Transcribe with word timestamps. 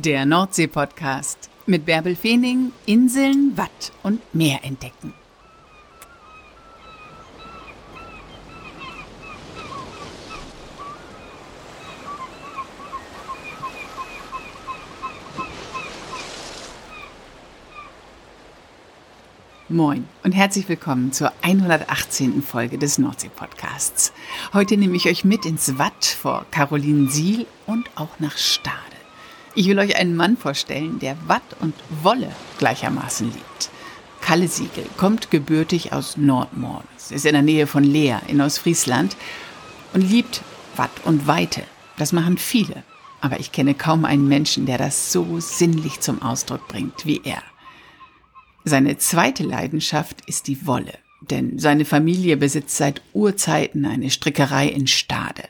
Der 0.00 0.26
Nordsee-Podcast 0.26 1.50
mit 1.66 1.84
Bärbel 1.84 2.14
Feening, 2.14 2.70
Inseln, 2.86 3.56
Watt 3.56 3.90
und 4.04 4.20
Meer 4.32 4.60
entdecken. 4.62 5.12
Moin 19.68 20.06
und 20.22 20.30
herzlich 20.30 20.68
willkommen 20.68 21.12
zur 21.12 21.32
118. 21.42 22.40
Folge 22.42 22.78
des 22.78 22.98
Nordsee-Podcasts. 22.98 24.12
Heute 24.52 24.76
nehme 24.76 24.94
ich 24.94 25.08
euch 25.08 25.24
mit 25.24 25.44
ins 25.44 25.76
Watt 25.76 26.04
vor 26.04 26.46
Carolinensiel 26.52 27.46
und 27.66 27.90
auch 27.96 28.20
nach 28.20 28.38
Stade. 28.38 28.97
Ich 29.58 29.66
will 29.66 29.80
euch 29.80 29.96
einen 29.96 30.14
Mann 30.14 30.36
vorstellen, 30.36 31.00
der 31.00 31.16
Watt 31.26 31.42
und 31.58 31.74
Wolle 32.04 32.30
gleichermaßen 32.58 33.26
liebt. 33.26 33.70
Kalle 34.20 34.46
Siegel 34.46 34.86
kommt 34.96 35.32
gebürtig 35.32 35.92
aus 35.92 36.16
Nordmordes, 36.16 37.10
ist 37.10 37.26
in 37.26 37.32
der 37.32 37.42
Nähe 37.42 37.66
von 37.66 37.82
Leer 37.82 38.22
in 38.28 38.40
Ostfriesland 38.40 39.16
und 39.94 40.08
liebt 40.08 40.42
Watt 40.76 40.92
und 41.04 41.26
Weite. 41.26 41.64
Das 41.96 42.12
machen 42.12 42.38
viele, 42.38 42.84
aber 43.20 43.40
ich 43.40 43.50
kenne 43.50 43.74
kaum 43.74 44.04
einen 44.04 44.28
Menschen, 44.28 44.64
der 44.64 44.78
das 44.78 45.10
so 45.10 45.40
sinnlich 45.40 45.98
zum 45.98 46.22
Ausdruck 46.22 46.68
bringt 46.68 47.04
wie 47.04 47.20
er. 47.24 47.42
Seine 48.62 48.96
zweite 48.98 49.42
Leidenschaft 49.42 50.20
ist 50.28 50.46
die 50.46 50.68
Wolle, 50.68 50.96
denn 51.20 51.58
seine 51.58 51.84
Familie 51.84 52.36
besitzt 52.36 52.76
seit 52.76 53.02
Urzeiten 53.12 53.86
eine 53.86 54.10
Strickerei 54.10 54.68
in 54.68 54.86
Stade. 54.86 55.42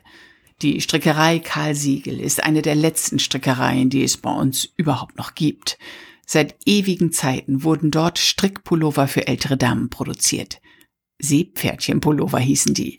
Die 0.60 0.80
Strickerei 0.80 1.38
Karl 1.38 1.76
Siegel 1.76 2.18
ist 2.18 2.42
eine 2.42 2.62
der 2.62 2.74
letzten 2.74 3.20
Strickereien, 3.20 3.90
die 3.90 4.02
es 4.02 4.16
bei 4.16 4.32
uns 4.32 4.68
überhaupt 4.76 5.16
noch 5.16 5.36
gibt. 5.36 5.78
Seit 6.26 6.56
ewigen 6.66 7.12
Zeiten 7.12 7.62
wurden 7.62 7.92
dort 7.92 8.18
Strickpullover 8.18 9.06
für 9.06 9.28
ältere 9.28 9.56
Damen 9.56 9.88
produziert. 9.88 10.60
Seepferdchenpullover 11.20 12.40
hießen 12.40 12.74
die. 12.74 12.98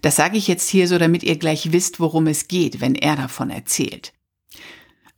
Das 0.00 0.16
sage 0.16 0.38
ich 0.38 0.48
jetzt 0.48 0.68
hier 0.70 0.88
so, 0.88 0.96
damit 0.96 1.22
ihr 1.22 1.36
gleich 1.36 1.70
wisst, 1.70 2.00
worum 2.00 2.26
es 2.26 2.48
geht, 2.48 2.80
wenn 2.80 2.94
er 2.94 3.16
davon 3.16 3.50
erzählt. 3.50 4.12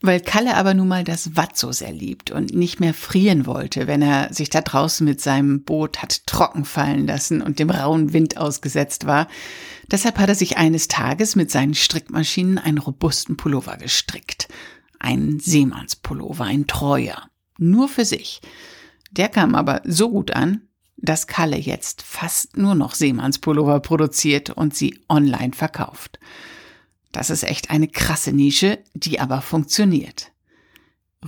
Weil 0.00 0.20
Kalle 0.20 0.54
aber 0.54 0.74
nun 0.74 0.86
mal 0.86 1.02
das 1.02 1.34
Watt 1.36 1.56
so 1.56 1.72
sehr 1.72 1.92
liebt 1.92 2.30
und 2.30 2.54
nicht 2.54 2.78
mehr 2.78 2.94
frieren 2.94 3.46
wollte, 3.46 3.88
wenn 3.88 4.00
er 4.00 4.32
sich 4.32 4.48
da 4.48 4.60
draußen 4.60 5.04
mit 5.04 5.20
seinem 5.20 5.64
Boot 5.64 6.00
hat 6.00 6.24
trocken 6.26 6.64
fallen 6.64 7.06
lassen 7.06 7.42
und 7.42 7.58
dem 7.58 7.70
rauen 7.70 8.12
Wind 8.12 8.36
ausgesetzt 8.36 9.06
war. 9.06 9.26
Deshalb 9.90 10.18
hat 10.18 10.28
er 10.28 10.36
sich 10.36 10.56
eines 10.56 10.86
Tages 10.86 11.34
mit 11.34 11.50
seinen 11.50 11.74
Strickmaschinen 11.74 12.58
einen 12.58 12.78
robusten 12.78 13.36
Pullover 13.36 13.76
gestrickt. 13.76 14.46
Ein 15.00 15.40
Seemannspullover, 15.40 16.44
ein 16.44 16.68
treuer. 16.68 17.28
Nur 17.58 17.88
für 17.88 18.04
sich. 18.04 18.40
Der 19.10 19.28
kam 19.28 19.56
aber 19.56 19.82
so 19.84 20.10
gut 20.10 20.30
an, 20.30 20.62
dass 20.96 21.26
Kalle 21.26 21.56
jetzt 21.56 22.02
fast 22.02 22.56
nur 22.56 22.76
noch 22.76 22.94
Seemannspullover 22.94 23.80
produziert 23.80 24.50
und 24.50 24.76
sie 24.76 25.00
online 25.08 25.54
verkauft. 25.54 26.20
Das 27.12 27.30
ist 27.30 27.42
echt 27.42 27.70
eine 27.70 27.88
krasse 27.88 28.32
Nische, 28.32 28.78
die 28.94 29.20
aber 29.20 29.40
funktioniert. 29.40 30.32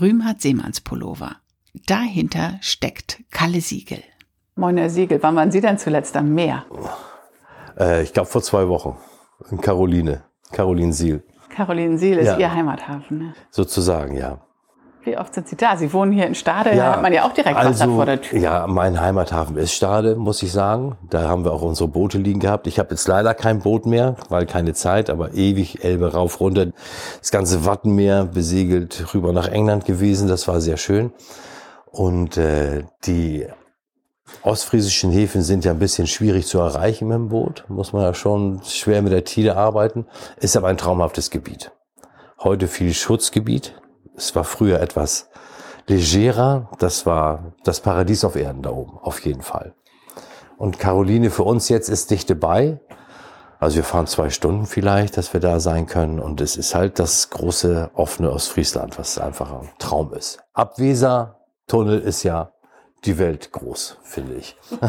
Rühm 0.00 0.24
hat 0.24 0.40
Seemannspullover. 0.40 1.36
Dahinter 1.86 2.58
steckt 2.60 3.22
Kalle 3.30 3.60
Siegel. 3.60 4.02
Moin, 4.56 4.76
Herr 4.76 4.90
Siegel. 4.90 5.22
Wann 5.22 5.36
waren 5.36 5.50
Sie 5.50 5.60
denn 5.60 5.78
zuletzt 5.78 6.16
am 6.16 6.34
Meer? 6.34 6.64
Äh, 7.78 8.02
ich 8.02 8.12
glaube 8.12 8.28
vor 8.28 8.42
zwei 8.42 8.68
Wochen. 8.68 8.96
In 9.50 9.60
Caroline. 9.60 10.24
Caroline 10.52 10.92
Siel. 10.92 11.22
Caroline 11.48 11.98
Siel 11.98 12.18
ist 12.18 12.26
ja. 12.26 12.38
Ihr 12.38 12.52
Heimathafen, 12.52 13.18
ne? 13.18 13.34
Sozusagen, 13.50 14.16
ja. 14.16 14.40
Wie 15.02 15.16
oft 15.16 15.32
sind 15.34 15.48
Sie 15.48 15.56
da? 15.56 15.78
Sie 15.78 15.92
wohnen 15.94 16.12
hier 16.12 16.26
in 16.26 16.34
Stade, 16.34 16.70
ja, 16.70 16.76
da 16.76 16.92
hat 16.92 17.02
man 17.02 17.12
ja 17.12 17.24
auch 17.24 17.32
direkt 17.32 17.56
also, 17.56 17.70
Wasser 17.70 17.86
vor 17.86 18.04
der 18.04 18.20
Tür. 18.20 18.38
Ja, 18.38 18.66
mein 18.66 19.00
Heimathafen 19.00 19.56
ist 19.56 19.72
Stade, 19.72 20.14
muss 20.14 20.42
ich 20.42 20.52
sagen. 20.52 20.98
Da 21.08 21.26
haben 21.26 21.44
wir 21.44 21.52
auch 21.52 21.62
unsere 21.62 21.88
Boote 21.88 22.18
liegen 22.18 22.40
gehabt. 22.40 22.66
Ich 22.66 22.78
habe 22.78 22.90
jetzt 22.90 23.08
leider 23.08 23.32
kein 23.32 23.60
Boot 23.60 23.86
mehr, 23.86 24.16
weil 24.28 24.44
keine 24.44 24.74
Zeit, 24.74 25.08
aber 25.08 25.32
ewig 25.32 25.84
Elbe 25.84 26.12
rauf, 26.12 26.40
runter. 26.40 26.66
Das 27.18 27.30
ganze 27.30 27.64
Wattenmeer 27.64 28.26
besegelt 28.26 29.14
rüber 29.14 29.32
nach 29.32 29.48
England 29.48 29.86
gewesen. 29.86 30.28
Das 30.28 30.46
war 30.48 30.60
sehr 30.60 30.76
schön. 30.76 31.12
Und 31.90 32.36
äh, 32.36 32.84
die 33.06 33.46
ostfriesischen 34.42 35.10
Häfen 35.10 35.40
sind 35.40 35.64
ja 35.64 35.72
ein 35.72 35.78
bisschen 35.78 36.08
schwierig 36.08 36.46
zu 36.46 36.58
erreichen 36.58 37.08
mit 37.08 37.16
dem 37.16 37.28
Boot. 37.30 37.64
Muss 37.68 37.94
man 37.94 38.02
ja 38.02 38.12
schon 38.12 38.60
schwer 38.64 39.00
mit 39.00 39.12
der 39.12 39.24
Tide 39.24 39.56
arbeiten. 39.56 40.06
Ist 40.38 40.58
aber 40.58 40.68
ein 40.68 40.76
traumhaftes 40.76 41.30
Gebiet. 41.30 41.72
Heute 42.38 42.68
viel 42.68 42.92
Schutzgebiet 42.92 43.74
es 44.20 44.36
war 44.36 44.44
früher 44.44 44.80
etwas 44.80 45.28
legerer. 45.86 46.68
Das 46.78 47.06
war 47.06 47.52
das 47.64 47.80
Paradies 47.80 48.24
auf 48.24 48.36
Erden 48.36 48.62
da 48.62 48.70
oben, 48.70 48.98
auf 48.98 49.20
jeden 49.20 49.42
Fall. 49.42 49.74
Und 50.56 50.78
Caroline 50.78 51.30
für 51.30 51.42
uns 51.42 51.68
jetzt 51.68 51.88
ist 51.88 52.10
dichte 52.10 52.34
bei. 52.34 52.78
Also 53.58 53.76
wir 53.76 53.84
fahren 53.84 54.06
zwei 54.06 54.30
Stunden 54.30 54.66
vielleicht, 54.66 55.16
dass 55.16 55.32
wir 55.32 55.40
da 55.40 55.60
sein 55.60 55.86
können. 55.86 56.18
Und 56.18 56.40
es 56.40 56.56
ist 56.56 56.74
halt 56.74 56.98
das 56.98 57.30
große 57.30 57.90
offene 57.94 58.30
Ostfriesland, 58.30 58.98
was 58.98 59.18
einfach 59.18 59.52
ein 59.52 59.70
Traum 59.78 60.14
ist. 60.14 60.38
Abweser 60.52 61.40
Tunnel 61.66 62.00
ist 62.00 62.22
ja 62.22 62.52
die 63.04 63.18
Welt 63.18 63.52
groß, 63.52 63.98
finde 64.02 64.34
ich. 64.34 64.56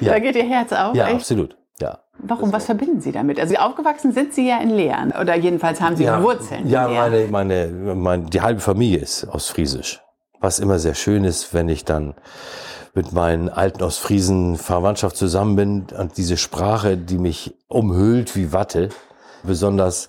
ja. 0.00 0.12
Da 0.12 0.18
geht 0.18 0.36
Ihr 0.36 0.48
Herz 0.48 0.72
auf? 0.72 0.94
Ja, 0.94 1.06
echt? 1.06 1.16
absolut. 1.16 1.56
Ja. 1.80 1.98
Warum? 2.18 2.52
Was 2.52 2.64
verbinden 2.64 3.00
Sie 3.00 3.12
damit? 3.12 3.38
Also 3.38 3.56
aufgewachsen 3.56 4.12
sind 4.12 4.32
Sie 4.32 4.48
ja 4.48 4.58
in 4.58 4.70
Lehren 4.70 5.12
oder 5.12 5.34
jedenfalls 5.36 5.80
haben 5.80 5.96
Sie 5.96 6.04
ja, 6.04 6.22
Wurzeln. 6.22 6.68
Ja, 6.68 6.88
meine, 6.88 7.26
meine, 7.28 7.66
meine, 7.94 8.24
die 8.24 8.40
halbe 8.40 8.60
Familie 8.60 8.98
ist 8.98 9.24
aus 9.24 9.48
Friesisch. 9.48 10.00
Was 10.40 10.58
immer 10.58 10.78
sehr 10.78 10.94
schön 10.94 11.24
ist, 11.24 11.52
wenn 11.52 11.68
ich 11.68 11.84
dann 11.84 12.14
mit 12.94 13.12
meinen 13.12 13.50
alten 13.50 13.82
Ostfriesen 13.82 14.56
Verwandtschaft 14.56 15.16
zusammen 15.16 15.56
bin 15.56 15.86
und 15.98 16.16
diese 16.16 16.38
Sprache, 16.38 16.96
die 16.96 17.18
mich 17.18 17.54
umhüllt 17.68 18.34
wie 18.36 18.54
Watte, 18.54 18.88
besonders 19.42 20.08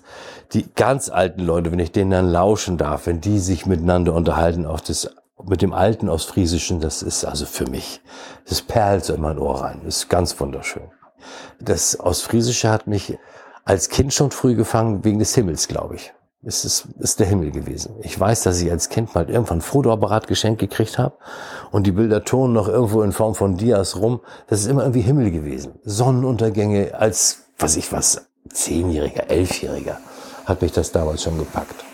die 0.54 0.66
ganz 0.74 1.10
alten 1.10 1.42
Leute, 1.42 1.70
wenn 1.70 1.78
ich 1.78 1.92
denen 1.92 2.10
dann 2.10 2.30
lauschen 2.30 2.78
darf, 2.78 3.06
wenn 3.06 3.20
die 3.20 3.38
sich 3.38 3.66
miteinander 3.66 4.14
unterhalten, 4.14 4.64
auch 4.64 4.80
das 4.80 5.10
mit 5.44 5.60
dem 5.60 5.74
alten 5.74 6.08
Ostfriesischen, 6.08 6.80
das 6.80 7.02
ist 7.02 7.24
also 7.24 7.44
für 7.44 7.68
mich, 7.68 8.00
das 8.48 8.62
perlt 8.62 9.04
so 9.04 9.14
in 9.14 9.20
mein 9.20 9.38
Ohr 9.38 9.60
rein, 9.60 9.82
das 9.84 9.98
ist 9.98 10.08
ganz 10.08 10.38
wunderschön. 10.40 10.90
Das 11.60 11.98
Ostfriesische 11.98 12.70
hat 12.70 12.86
mich 12.86 13.18
als 13.64 13.88
Kind 13.88 14.14
schon 14.14 14.30
früh 14.30 14.54
gefangen, 14.54 15.04
wegen 15.04 15.18
des 15.18 15.34
Himmels, 15.34 15.68
glaube 15.68 15.96
ich. 15.96 16.12
Es 16.44 16.64
ist, 16.64 16.86
ist 17.00 17.18
der 17.18 17.26
Himmel 17.26 17.50
gewesen. 17.50 17.96
Ich 18.00 18.18
weiß, 18.18 18.44
dass 18.44 18.60
ich 18.60 18.70
als 18.70 18.88
Kind 18.88 19.14
mal 19.14 19.28
irgendwann 19.28 19.60
Fotoapparat 19.60 20.28
geschenkt 20.28 20.60
gekriegt 20.60 20.96
habe 20.96 21.16
und 21.72 21.86
die 21.86 21.92
Bilder 21.92 22.24
turnen 22.24 22.54
noch 22.54 22.68
irgendwo 22.68 23.02
in 23.02 23.12
Form 23.12 23.34
von 23.34 23.56
Dias 23.56 23.96
rum. 23.96 24.20
Das 24.46 24.60
ist 24.60 24.66
immer 24.66 24.82
irgendwie 24.82 25.00
Himmel 25.00 25.32
gewesen. 25.32 25.80
Sonnenuntergänge 25.82 26.94
als, 26.94 27.48
was 27.58 27.76
ich 27.76 27.92
was, 27.92 28.28
Zehnjähriger, 28.50 29.28
Elfjähriger 29.28 29.98
hat 30.46 30.62
mich 30.62 30.72
das 30.72 30.92
damals 30.92 31.22
schon 31.22 31.38
gepackt. 31.38 31.84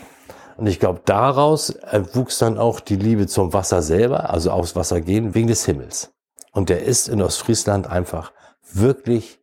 Und 0.57 0.67
ich 0.67 0.79
glaube, 0.79 1.01
daraus 1.03 1.77
wuchs 2.13 2.37
dann 2.37 2.57
auch 2.57 2.79
die 2.79 2.95
Liebe 2.95 3.27
zum 3.27 3.51
Wasser 3.51 3.81
selber, 3.81 4.29
also 4.29 4.51
aufs 4.51 4.75
Wasser 4.75 5.01
gehen, 5.01 5.35
wegen 5.35 5.47
des 5.47 5.65
Himmels. 5.65 6.13
Und 6.53 6.69
der 6.69 6.83
ist 6.83 7.09
in 7.09 7.21
Ostfriesland 7.21 7.87
einfach 7.87 8.31
wirklich 8.73 9.39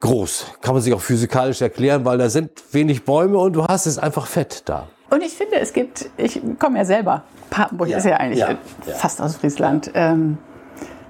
groß. 0.00 0.46
Kann 0.60 0.74
man 0.74 0.82
sich 0.82 0.92
auch 0.94 1.00
physikalisch 1.00 1.62
erklären, 1.62 2.04
weil 2.04 2.18
da 2.18 2.28
sind 2.28 2.50
wenig 2.72 3.04
Bäume 3.04 3.38
und 3.38 3.54
du 3.54 3.66
hast 3.66 3.86
es 3.86 3.98
einfach 3.98 4.26
fett 4.26 4.62
da. 4.66 4.88
Und 5.10 5.22
ich 5.22 5.34
finde, 5.34 5.56
es 5.60 5.72
gibt, 5.72 6.10
ich 6.16 6.40
komme 6.58 6.78
ja 6.78 6.84
selber, 6.84 7.24
Papenburg 7.50 7.88
ja, 7.88 7.98
ist 7.98 8.04
ja 8.04 8.16
eigentlich 8.16 8.40
ja, 8.40 8.58
fast 8.96 9.20
aus 9.20 9.36
Friesland. 9.36 9.90
Ähm, 9.94 10.38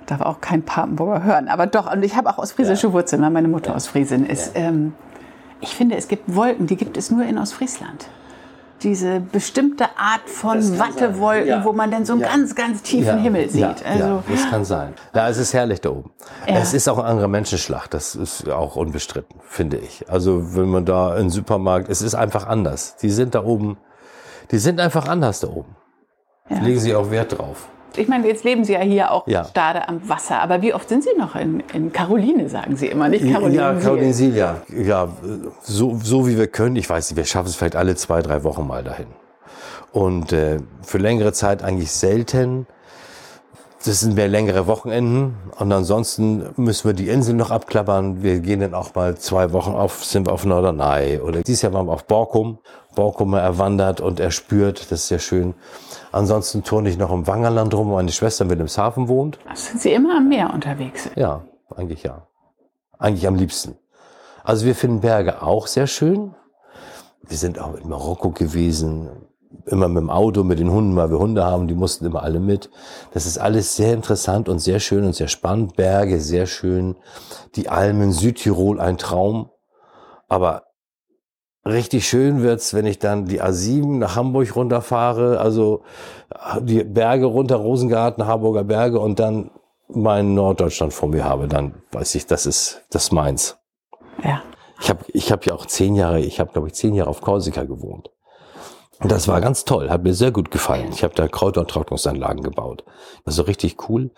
darf 0.07 0.21
auch 0.21 0.41
kein 0.41 0.63
Papenburger 0.63 1.25
hören, 1.25 1.49
aber 1.49 1.67
doch, 1.67 1.93
und 1.93 2.05
ich 2.05 2.15
habe 2.15 2.31
auch 2.31 2.39
ostfriesische 2.39 2.89
ja. 2.89 2.93
Wurzeln, 2.93 3.23
weil 3.23 3.31
meine 3.31 3.49
Mutter 3.49 3.75
aus 3.75 3.89
Friesen 3.89 4.25
ist. 4.25 4.53
Ähm, 4.55 4.95
ich 5.61 5.75
finde, 5.75 5.97
es 5.97 6.07
gibt 6.07 6.35
Wolken, 6.35 6.67
die 6.67 6.77
gibt 6.77 6.97
es 6.97 7.11
nur 7.11 7.25
in 7.25 7.39
Ostfriesland 7.39 8.09
diese 8.87 9.19
bestimmte 9.19 9.85
Art 9.99 10.27
von 10.27 10.79
Wattewolken, 10.79 11.49
ja. 11.49 11.65
wo 11.65 11.73
man 11.73 11.91
dann 11.91 12.07
so 12.07 12.13
einen 12.13 12.23
ja. 12.23 12.29
ganz, 12.29 12.55
ganz 12.55 12.83
tiefen 12.83 13.05
ja. 13.05 13.17
Himmel 13.17 13.51
sieht. 13.51 13.85
Also, 13.85 14.05
ja, 14.05 14.23
das 14.31 14.49
kann 14.49 14.65
sein. 14.65 14.95
Ja, 15.13 15.29
es 15.29 15.39
ist 15.39 15.53
herrlich 15.53 15.81
da 15.81 15.91
oben. 15.91 16.13
Es 16.47 16.73
ist 16.73 16.89
auch 16.89 16.99
ein 16.99 17.05
anderer 17.05 17.27
Menschenschlag, 17.27 17.89
das 17.89 18.15
ist 18.15 18.49
auch 18.49 18.77
unbestritten, 18.77 19.41
finde 19.49 19.79
ich. 19.79 20.09
Also 20.09 20.55
wenn 20.55 20.69
man 20.69 20.85
da 20.85 21.17
im 21.17 21.31
Supermarkt, 21.31 21.89
es 21.89 22.01
ist 22.01 22.15
einfach 22.15 22.47
anders. 22.47 22.97
Die 22.99 23.11
sind 23.11 23.35
da 23.35 23.43
oben, 23.43 23.77
die 24.53 24.59
sind 24.59 24.79
einfach 24.79 25.09
anders 25.09 25.41
da 25.41 25.49
oben. 25.49 25.75
Legen 26.49 26.79
sie 26.79 26.95
auch 26.95 27.11
Wert 27.11 27.37
drauf 27.37 27.69
ich 27.99 28.09
meine, 28.09 28.27
jetzt 28.27 28.45
leben 28.45 28.65
Sie 28.65 28.73
ja 28.73 28.81
hier 28.81 29.11
auch 29.11 29.27
ja. 29.27 29.45
Stade 29.45 29.89
am 29.89 30.09
Wasser, 30.09 30.41
aber 30.41 30.63
wie 30.63 30.75
oft 30.75 30.89
sind 30.89 31.03
Sie 31.03 31.11
noch 31.19 31.35
in, 31.35 31.63
in 31.73 31.93
Caroline, 31.93 32.49
sagen 32.49 32.77
Sie 32.77 32.87
immer, 32.87 33.09
nicht 33.09 33.31
Caroline? 33.31 33.57
Ja, 33.57 33.75
Caroline 33.75 34.13
Siel, 34.13 34.37
ja. 34.37 34.63
ja 34.69 35.09
so, 35.63 35.99
so 36.03 36.27
wie 36.27 36.37
wir 36.37 36.47
können. 36.47 36.77
Ich 36.77 36.89
weiß 36.89 37.11
nicht, 37.11 37.17
wir 37.17 37.25
schaffen 37.25 37.49
es 37.49 37.57
vielleicht 37.57 37.77
alle 37.77 37.95
zwei, 37.97 38.23
drei 38.23 38.45
Wochen 38.45 38.67
mal 38.67 38.83
dahin. 38.83 39.07
Und 39.93 40.33
äh, 40.33 40.59
für 40.83 40.99
längere 40.99 41.33
Zeit 41.33 41.63
eigentlich 41.63 41.93
selten. 41.93 42.67
Das 43.85 44.01
sind 44.01 44.17
mehr 44.17 44.27
längere 44.27 44.67
Wochenenden 44.67 45.37
und 45.61 45.71
ansonsten 45.71 46.45
müssen 46.57 46.89
wir 46.89 46.93
die 46.93 47.09
Insel 47.09 47.35
noch 47.35 47.53
abklappern. 47.53 48.21
Wir 48.21 48.41
gehen 48.41 48.59
dann 48.59 48.75
auch 48.75 48.93
mal 48.97 49.17
zwei 49.17 49.53
Wochen 49.53 49.75
auf, 49.75 50.05
sind 50.05 50.27
wir 50.27 50.33
auf 50.33 50.45
Norderney 50.45 51.21
oder 51.21 51.43
dieses 51.43 51.63
Jahr 51.63 51.73
waren 51.73 51.87
wir 51.87 51.93
auf 51.93 52.05
Borkum, 52.05 52.59
Borkumer 52.97 53.41
erwandert 53.41 54.01
und 54.01 54.19
erspürt. 54.19 54.91
Das 54.91 55.03
ist 55.03 55.09
sehr 55.09 55.21
schön. 55.21 55.55
Ansonsten 56.11 56.65
turne 56.65 56.89
ich 56.89 56.99
noch 56.99 57.13
im 57.13 57.29
Wangerland 57.29 57.73
rum, 57.75 57.91
wo 57.91 57.95
meine 57.95 58.11
Schwester 58.11 58.45
mit 58.45 58.59
im 58.59 58.67
Hafen 58.67 59.07
wohnt. 59.07 59.39
Sind 59.55 59.81
Sie 59.81 59.93
immer 59.93 60.17
am 60.17 60.29
Meer 60.29 60.53
unterwegs? 60.53 61.09
Ja, 61.15 61.45
eigentlich 61.77 62.03
ja. 62.03 62.27
Eigentlich 62.99 63.29
am 63.29 63.37
liebsten. 63.37 63.77
Also 64.43 64.67
wir 64.67 64.75
finden 64.75 65.01
Berge 65.01 65.43
auch 65.43 65.69
sehr 65.69 65.87
schön. 65.87 66.35
Wir 67.23 67.37
sind 67.37 67.61
auch 67.61 67.75
in 67.75 67.89
Marokko 67.89 68.31
gewesen, 68.31 69.11
immer 69.67 69.89
mit 69.89 70.03
dem 70.03 70.11
Auto, 70.11 70.45
mit 70.45 70.59
den 70.59 70.71
Hunden, 70.71 70.97
weil 70.97 71.11
wir 71.11 71.19
Hunde 71.19 71.45
haben, 71.45 71.67
die 71.67 71.75
mussten 71.75 72.07
immer 72.07 72.23
alle 72.23 72.41
mit. 72.41 72.71
Das 73.13 73.27
ist 73.27 73.39
alles 73.39 73.77
sehr 73.77 73.93
interessant 73.93 74.49
und 74.49 74.61
sehr 74.61 74.81
schön 74.81 75.05
und 75.05 75.15
sehr 75.15 75.29
spannend. 75.29 75.77
Berge, 75.77 76.21
sehr 76.21 76.47
schön. 76.47 76.97
Die 77.57 77.69
Almen, 77.69 78.13
Südtirol, 78.13 78.81
ein 78.81 78.97
Traum. 78.97 79.51
Aber 80.29 80.66
richtig 81.67 82.09
schön 82.09 82.43
wird's, 82.43 82.75
wenn 82.75 82.87
ich 82.87 82.99
dann 82.99 83.27
die 83.27 83.43
A7 83.43 83.99
nach 83.99 84.17
Hamburg 84.17 84.55
runterfahre, 84.57 85.41
also 85.41 85.83
die 86.61 86.85
Berge 86.85 87.27
runter, 87.27 87.57
Rosengarten, 87.57 88.27
Harburger 88.27 88.65
Berge 88.65 89.01
und 89.01 89.19
dann 89.19 89.51
mein 89.89 90.35
Norddeutschland 90.35 90.93
vor 90.93 91.09
mir 91.09 91.25
habe, 91.25 91.49
dann 91.49 91.75
weiß 91.93 92.15
ich, 92.17 92.27
das 92.27 92.47
ist 92.47 92.83
das 92.91 93.13
meins. 93.13 93.57
Ja. 94.23 94.43
Ich 94.81 94.91
habe 94.91 95.05
ich 95.09 95.33
hab 95.33 95.47
ja 95.47 95.55
auch 95.55 95.67
zehn 95.67 95.95
Jahre, 95.95 96.21
ich 96.21 96.41
habe 96.41 96.53
glaube 96.53 96.69
ich 96.69 96.75
zehn 96.75 96.95
Jahre 96.95 97.11
auf 97.11 97.21
Korsika 97.21 97.65
gewohnt. 97.65 98.11
Und 98.99 99.13
das 99.13 99.29
war 99.29 99.41
ganz 99.41 99.65
toll, 99.65 99.91
hat 99.91 100.05
mir 100.05 100.15
sehr 100.15 100.33
gut 100.33 100.51
gefallen. 100.51 100.89
Ich 100.91 101.05
habe 101.05 101.15
da 101.15 101.29
Kräuter- 101.29 101.61
und 101.61 101.71
Trocknungsanlagen 101.71 102.43
gebaut. 102.43 102.85
Das 103.25 103.37
war 103.39 103.47
richtig 103.47 103.89
cool. 103.89 104.11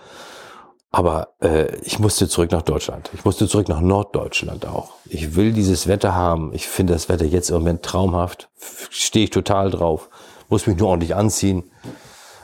Aber 0.91 1.35
äh, 1.43 1.75
ich 1.83 1.99
musste 1.99 2.29
zurück 2.29 2.51
nach 2.51 2.63
Deutschland. 2.63 3.11
Ich 3.13 3.25
musste 3.25 3.47
zurück 3.47 3.69
nach 3.69 3.81
Norddeutschland 3.81 4.67
auch. 4.67 4.93
Ich 5.05 5.37
will 5.37 5.53
dieses 5.53 5.87
Wetter 5.87 6.15
haben. 6.15 6.53
Ich 6.55 6.67
finde 6.67 6.95
das 6.95 7.09
Wetter 7.11 7.27
jetzt 7.27 7.51
im 7.51 7.57
Moment 7.57 7.83
traumhaft. 7.83 8.49
Stehe 8.91 9.25
ich 9.25 9.31
total 9.31 9.71
drauf. 9.71 10.09
Muss 10.49 10.67
mich 10.67 10.79
nur 10.79 10.89
ordentlich 10.89 11.15
anziehen. 11.15 11.71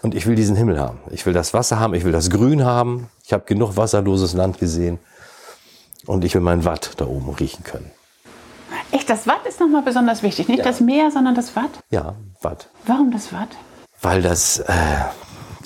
Und 0.03 0.15
ich 0.15 0.27
will 0.27 0.35
diesen 0.35 0.57
Himmel 0.57 0.79
haben. 0.79 0.99
Ich 1.11 1.25
will 1.25 1.33
das 1.33 1.55
Wasser 1.55 1.81
haben. 1.81 1.95
Ich 1.95 2.05
will 2.05 2.13
das 2.13 2.29
Grün 2.29 2.65
haben. 2.67 3.09
Ich 3.25 3.33
habe 3.33 3.45
genug 3.47 3.79
wasserloses 3.79 4.35
Land 4.35 4.59
gesehen. 4.59 4.99
Und 6.05 6.23
ich 6.25 6.35
will 6.35 6.43
mein 6.43 6.67
Watt 6.67 6.91
da 6.99 7.07
oben 7.07 7.31
riechen 7.31 7.65
können. 7.65 7.91
Echt, 8.93 9.09
das 9.09 9.27
Watt 9.27 9.47
ist 9.49 9.59
nochmal 9.59 9.81
besonders 9.83 10.23
wichtig. 10.23 10.49
Nicht 10.49 10.59
Ja. 10.59 10.65
das 10.65 10.81
Meer, 10.81 11.11
sondern 11.11 11.35
das 11.35 11.57
Watt. 11.57 11.71
Ja, 11.91 12.15
Watt. 12.43 12.69
Warum 12.87 13.11
das 13.11 13.33
Watt? 13.33 13.49
Weil 14.03 14.21
das, 14.21 14.59
äh, 14.59 14.75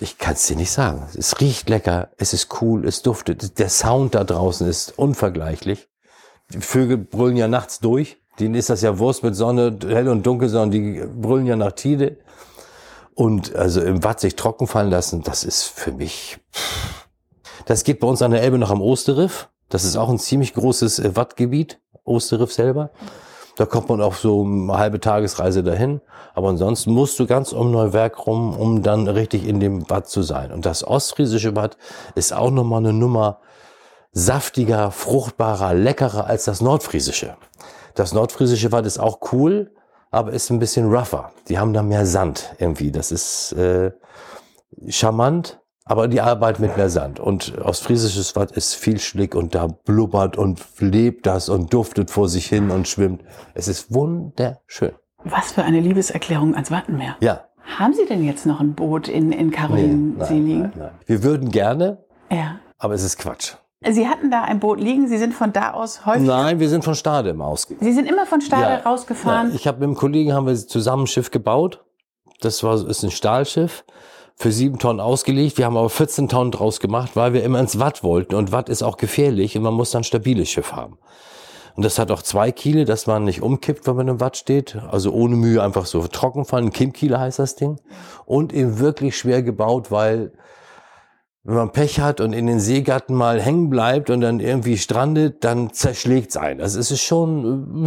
ich 0.00 0.18
kann 0.18 0.34
es 0.34 0.46
dir 0.46 0.56
nicht 0.56 0.70
sagen. 0.70 1.06
Es 1.16 1.40
riecht 1.40 1.68
lecker, 1.68 2.10
es 2.16 2.32
ist 2.32 2.62
cool, 2.62 2.86
es 2.86 3.02
duftet. 3.02 3.58
Der 3.58 3.68
Sound 3.68 4.14
da 4.14 4.24
draußen 4.24 4.66
ist 4.68 4.98
unvergleichlich. 4.98 5.88
Die 6.52 6.60
Vögel 6.60 6.96
brüllen 6.98 7.36
ja 7.36 7.48
nachts 7.48 7.80
durch. 7.80 8.18
Denen 8.38 8.54
ist 8.54 8.70
das 8.70 8.82
ja 8.82 8.98
Wurst 8.98 9.22
mit 9.24 9.34
Sonne, 9.34 9.76
hell 9.86 10.08
und 10.08 10.24
dunkel, 10.24 10.48
sondern 10.48 10.70
die 10.70 11.04
brüllen 11.06 11.46
ja 11.46 11.56
nach 11.56 11.72
Tide. 11.72 12.18
Und 13.14 13.56
also 13.56 13.80
im 13.82 14.04
Watt 14.04 14.20
sich 14.20 14.36
trocken 14.36 14.68
fallen 14.68 14.90
lassen, 14.90 15.22
das 15.22 15.42
ist 15.42 15.64
für 15.64 15.90
mich. 15.90 16.38
Das 17.66 17.82
geht 17.82 17.98
bei 17.98 18.06
uns 18.06 18.22
an 18.22 18.30
der 18.30 18.42
Elbe 18.42 18.58
noch 18.58 18.70
am 18.70 18.80
Osterriff. 18.80 19.48
Das 19.68 19.84
ist 19.84 19.96
auch 19.96 20.08
ein 20.08 20.18
ziemlich 20.18 20.54
großes 20.54 21.00
äh, 21.00 21.16
Wattgebiet, 21.16 21.80
Osterriff 22.04 22.52
selber. 22.52 22.90
Da 23.58 23.66
kommt 23.66 23.88
man 23.88 24.00
auch 24.00 24.14
so 24.14 24.44
eine 24.44 24.78
halbe 24.78 25.00
Tagesreise 25.00 25.64
dahin. 25.64 26.00
Aber 26.32 26.48
ansonsten 26.48 26.92
musst 26.92 27.18
du 27.18 27.26
ganz 27.26 27.50
um 27.50 27.72
Neuwerk 27.72 28.24
rum, 28.24 28.56
um 28.56 28.84
dann 28.84 29.08
richtig 29.08 29.48
in 29.48 29.58
dem 29.58 29.90
Watt 29.90 30.08
zu 30.08 30.22
sein. 30.22 30.52
Und 30.52 30.64
das 30.64 30.86
ostfriesische 30.86 31.56
Watt 31.56 31.76
ist 32.14 32.32
auch 32.32 32.52
nochmal 32.52 32.78
eine 32.78 32.92
Nummer 32.92 33.40
saftiger, 34.12 34.92
fruchtbarer, 34.92 35.74
leckerer 35.74 36.26
als 36.26 36.44
das 36.44 36.60
nordfriesische. 36.60 37.36
Das 37.96 38.12
nordfriesische 38.12 38.70
Watt 38.70 38.86
ist 38.86 38.98
auch 38.98 39.18
cool, 39.32 39.72
aber 40.12 40.32
ist 40.32 40.50
ein 40.50 40.60
bisschen 40.60 40.88
rougher. 40.88 41.32
Die 41.48 41.58
haben 41.58 41.72
da 41.72 41.82
mehr 41.82 42.06
Sand 42.06 42.54
irgendwie. 42.58 42.92
Das 42.92 43.10
ist 43.10 43.54
äh, 43.54 43.90
charmant, 44.86 45.58
aber 45.88 46.06
die 46.08 46.20
Arbeit 46.20 46.60
mit 46.60 46.76
mehr 46.76 46.90
Sand. 46.90 47.18
Und 47.18 47.58
ostfriesisches 47.58 48.36
Watt 48.36 48.52
ist 48.52 48.74
viel 48.74 49.00
schlick 49.00 49.34
und 49.34 49.54
da 49.54 49.66
blubbert 49.66 50.36
und 50.36 50.60
lebt 50.78 51.26
das 51.26 51.48
und 51.48 51.72
duftet 51.72 52.10
vor 52.10 52.28
sich 52.28 52.46
hin 52.46 52.70
und 52.70 52.86
schwimmt. 52.86 53.22
Es 53.54 53.66
ist 53.68 53.92
wunderschön. 53.92 54.92
Was 55.24 55.52
für 55.52 55.64
eine 55.64 55.80
Liebeserklärung 55.80 56.54
ans 56.54 56.70
Wattenmeer. 56.70 57.16
Ja. 57.20 57.40
Haben 57.78 57.92
Sie 57.92 58.06
denn 58.06 58.24
jetzt 58.24 58.46
noch 58.46 58.60
ein 58.60 58.74
Boot 58.74 59.08
in, 59.08 59.30
in 59.32 59.48
Nee, 59.48 59.54
Karolinsee 59.54 60.34
nein, 60.34 60.46
liegen? 60.46 60.60
nein, 60.60 60.72
nein. 60.76 60.90
Wir 61.06 61.22
würden 61.22 61.50
gerne, 61.50 61.98
Ja. 62.30 62.60
aber 62.78 62.94
es 62.94 63.02
ist 63.02 63.18
Quatsch. 63.18 63.54
Sie 63.86 64.08
hatten 64.08 64.30
da 64.30 64.42
ein 64.42 64.58
Boot 64.58 64.80
liegen. 64.80 65.06
Sie 65.06 65.18
sind 65.18 65.34
von 65.34 65.52
da 65.52 65.70
aus 65.72 66.04
häufig. 66.04 66.22
Nein, 66.26 66.58
wir 66.60 66.68
sind 66.68 66.82
von 66.84 66.94
Stade 66.96 67.28
im 67.30 67.40
ausgegangen. 67.42 67.84
Sie 67.88 67.92
sind 67.94 68.08
immer 68.10 68.26
von 68.26 68.40
Stade 68.40 68.80
Ja. 68.84 68.90
rausgefahren. 68.90 69.50
Ja, 69.50 69.54
ich 69.54 69.66
habe 69.68 69.78
mit 69.78 69.84
einem 69.86 69.94
Kollegen 69.96 70.32
haben 70.32 70.46
wir 70.46 70.56
zusammen 70.56 71.04
ein 71.04 71.06
Schiff 71.06 71.30
gebaut. 71.30 71.84
Das 72.40 72.62
war 72.64 72.74
ist 72.88 73.02
ein 73.04 73.10
Stahlschiff 73.10 73.84
für 74.38 74.52
sieben 74.52 74.78
Tonnen 74.78 75.00
ausgelegt. 75.00 75.58
Wir 75.58 75.66
haben 75.66 75.76
aber 75.76 75.90
14 75.90 76.28
Tonnen 76.28 76.52
draus 76.52 76.78
gemacht, 76.80 77.10
weil 77.14 77.32
wir 77.32 77.42
immer 77.42 77.58
ins 77.58 77.78
Watt 77.78 78.02
wollten. 78.02 78.34
Und 78.34 78.52
Watt 78.52 78.68
ist 78.68 78.82
auch 78.82 78.96
gefährlich 78.96 79.56
und 79.56 79.62
man 79.64 79.74
muss 79.74 79.90
dann 79.90 80.00
ein 80.00 80.04
stabiles 80.04 80.48
Schiff 80.48 80.72
haben. 80.72 80.98
Und 81.74 81.84
das 81.84 81.98
hat 81.98 82.10
auch 82.10 82.22
zwei 82.22 82.50
Kiele, 82.50 82.84
dass 82.84 83.06
man 83.06 83.24
nicht 83.24 83.42
umkippt, 83.42 83.86
wenn 83.86 83.96
man 83.96 84.08
im 84.08 84.20
Watt 84.20 84.36
steht. 84.36 84.76
Also 84.90 85.12
ohne 85.12 85.36
Mühe 85.36 85.62
einfach 85.62 85.86
so 85.86 86.06
trocken 86.06 86.44
fallen. 86.44 86.72
Kimmkiele 86.72 87.18
heißt 87.18 87.38
das 87.38 87.56
Ding. 87.56 87.80
Und 88.26 88.52
eben 88.52 88.78
wirklich 88.78 89.16
schwer 89.16 89.42
gebaut, 89.42 89.90
weil 89.90 90.32
wenn 91.44 91.54
man 91.54 91.72
Pech 91.72 92.00
hat 92.00 92.20
und 92.20 92.32
in 92.32 92.46
den 92.46 92.60
Seegatten 92.60 93.14
mal 93.14 93.40
hängen 93.40 93.70
bleibt 93.70 94.10
und 94.10 94.20
dann 94.20 94.40
irgendwie 94.40 94.76
strandet, 94.76 95.44
dann 95.44 95.72
zerschlägt's 95.72 96.36
einen. 96.36 96.60
Also 96.60 96.78
es 96.78 96.90
ist 96.90 97.02
schon, 97.02 97.86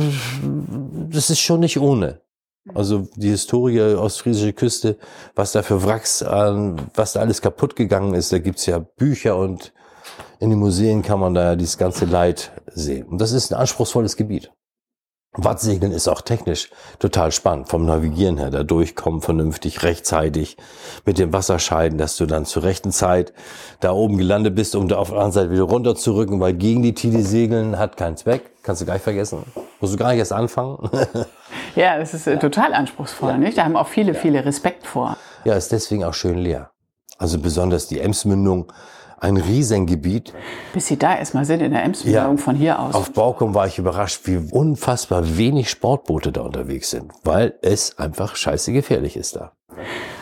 das 1.12 1.30
ist 1.30 1.40
schon 1.40 1.60
nicht 1.60 1.80
ohne. 1.80 2.22
Also 2.76 3.08
die 3.16 3.30
Historie 3.30 3.82
ostfriesische 3.82 4.54
Küste, 4.54 4.98
was 5.36 5.52
da 5.52 5.64
für 5.64 5.84
Wracks, 5.84 6.22
äh, 6.22 6.28
was 6.94 7.14
da 7.14 7.20
alles 7.20 7.42
kaputt 7.42 7.76
gegangen 7.76 8.14
ist, 8.14 8.32
da 8.32 8.38
gibt's 8.38 8.68
ja 8.68 8.80
Bücher 8.80 9.36
und 9.38 9.74
in 10.40 10.50
den 10.50 10.60
Museen 10.60 11.02
kann 11.02 11.20
man 11.20 11.34
da 11.34 11.44
ja 11.44 11.56
dieses 11.56 11.78
ganze 11.78 12.06
Leid 12.06 12.52
sehen. 12.68 13.08
Und 13.08 13.20
das 13.20 13.32
ist 13.32 13.52
ein 13.52 13.60
anspruchsvolles 13.60 14.16
Gebiet. 14.16 14.52
Wattsegeln 15.34 15.94
ist 15.94 16.10
auch 16.10 16.22
technisch 16.22 16.70
total 17.00 17.32
spannend, 17.32 17.70
vom 17.70 17.86
Navigieren 17.86 18.38
her, 18.38 18.50
da 18.50 18.64
durchkommen 18.64 19.22
vernünftig, 19.22 19.82
rechtzeitig, 19.82 20.58
mit 21.06 21.20
dem 21.20 21.32
Wasserscheiden, 21.32 21.98
dass 21.98 22.18
du 22.18 22.26
dann 22.26 22.46
zur 22.46 22.64
rechten 22.64 22.92
Zeit 22.92 23.32
da 23.80 23.94
oben 23.94 24.18
gelandet 24.18 24.56
bist, 24.56 24.76
um 24.76 24.90
da 24.90 24.98
auf 24.98 25.08
der 25.08 25.20
anderen 25.20 25.32
Seite 25.32 25.52
wieder 25.52 25.64
runterzurücken, 25.64 26.42
weil 26.42 26.54
gegen 26.54 26.84
die 26.84 26.94
Tide 26.94 27.24
segeln 27.24 27.80
hat 27.80 27.96
keinen 27.96 28.18
Zweck, 28.18 28.52
kannst 28.62 28.82
du 28.82 28.86
gleich 28.86 29.02
vergessen. 29.02 29.46
Musst 29.80 29.94
du 29.94 29.98
gar 29.98 30.10
nicht 30.10 30.20
erst 30.20 30.34
anfangen. 30.34 30.90
Ja, 31.76 31.98
das 31.98 32.14
ist 32.14 32.28
äh, 32.28 32.38
total 32.38 32.74
anspruchsvoll. 32.74 33.38
Nicht? 33.38 33.58
Da 33.58 33.64
haben 33.66 33.76
auch 33.76 33.88
viele, 33.88 34.14
viele 34.14 34.44
Respekt 34.46 34.86
vor. 34.86 35.18
ja, 35.44 35.54
ist 35.56 35.72
deswegen 35.72 36.04
auch 36.04 36.14
schön 36.14 36.38
leer. 36.38 36.72
Also 37.18 37.40
besonders 37.40 37.88
die 37.88 38.00
Emsmündung, 38.00 38.72
ein 39.20 39.38
Riesengebiet. 39.38 40.34
Bis 40.74 40.88
Sie 40.88 40.98
da 40.98 41.16
erstmal 41.16 41.46
sind 41.46 41.62
in 41.62 41.72
der 41.72 41.84
Emsmündung 41.84 42.40
von 42.40 42.56
hier 42.56 42.80
aus. 42.80 42.96
Auf 42.96 43.14
Baukum 43.14 43.54
war 43.54 43.68
ich 43.68 43.78
überrascht, 43.78 44.22
wie 44.26 44.38
unfassbar 44.52 45.38
wenig 45.38 45.70
Sportboote 45.70 46.32
da 46.32 46.42
unterwegs 46.42 46.90
sind, 46.90 47.12
weil 47.24 47.54
es 47.62 48.00
einfach 48.00 48.36
scheiße 48.36 48.74
gefährlich 48.74 49.16
ist 49.16 49.36
da. 49.36 49.52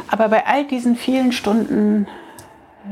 Aber 0.09 0.27
bei 0.27 0.45
all 0.45 0.67
diesen 0.67 0.97
vielen 0.97 1.31
Stunden 1.31 2.07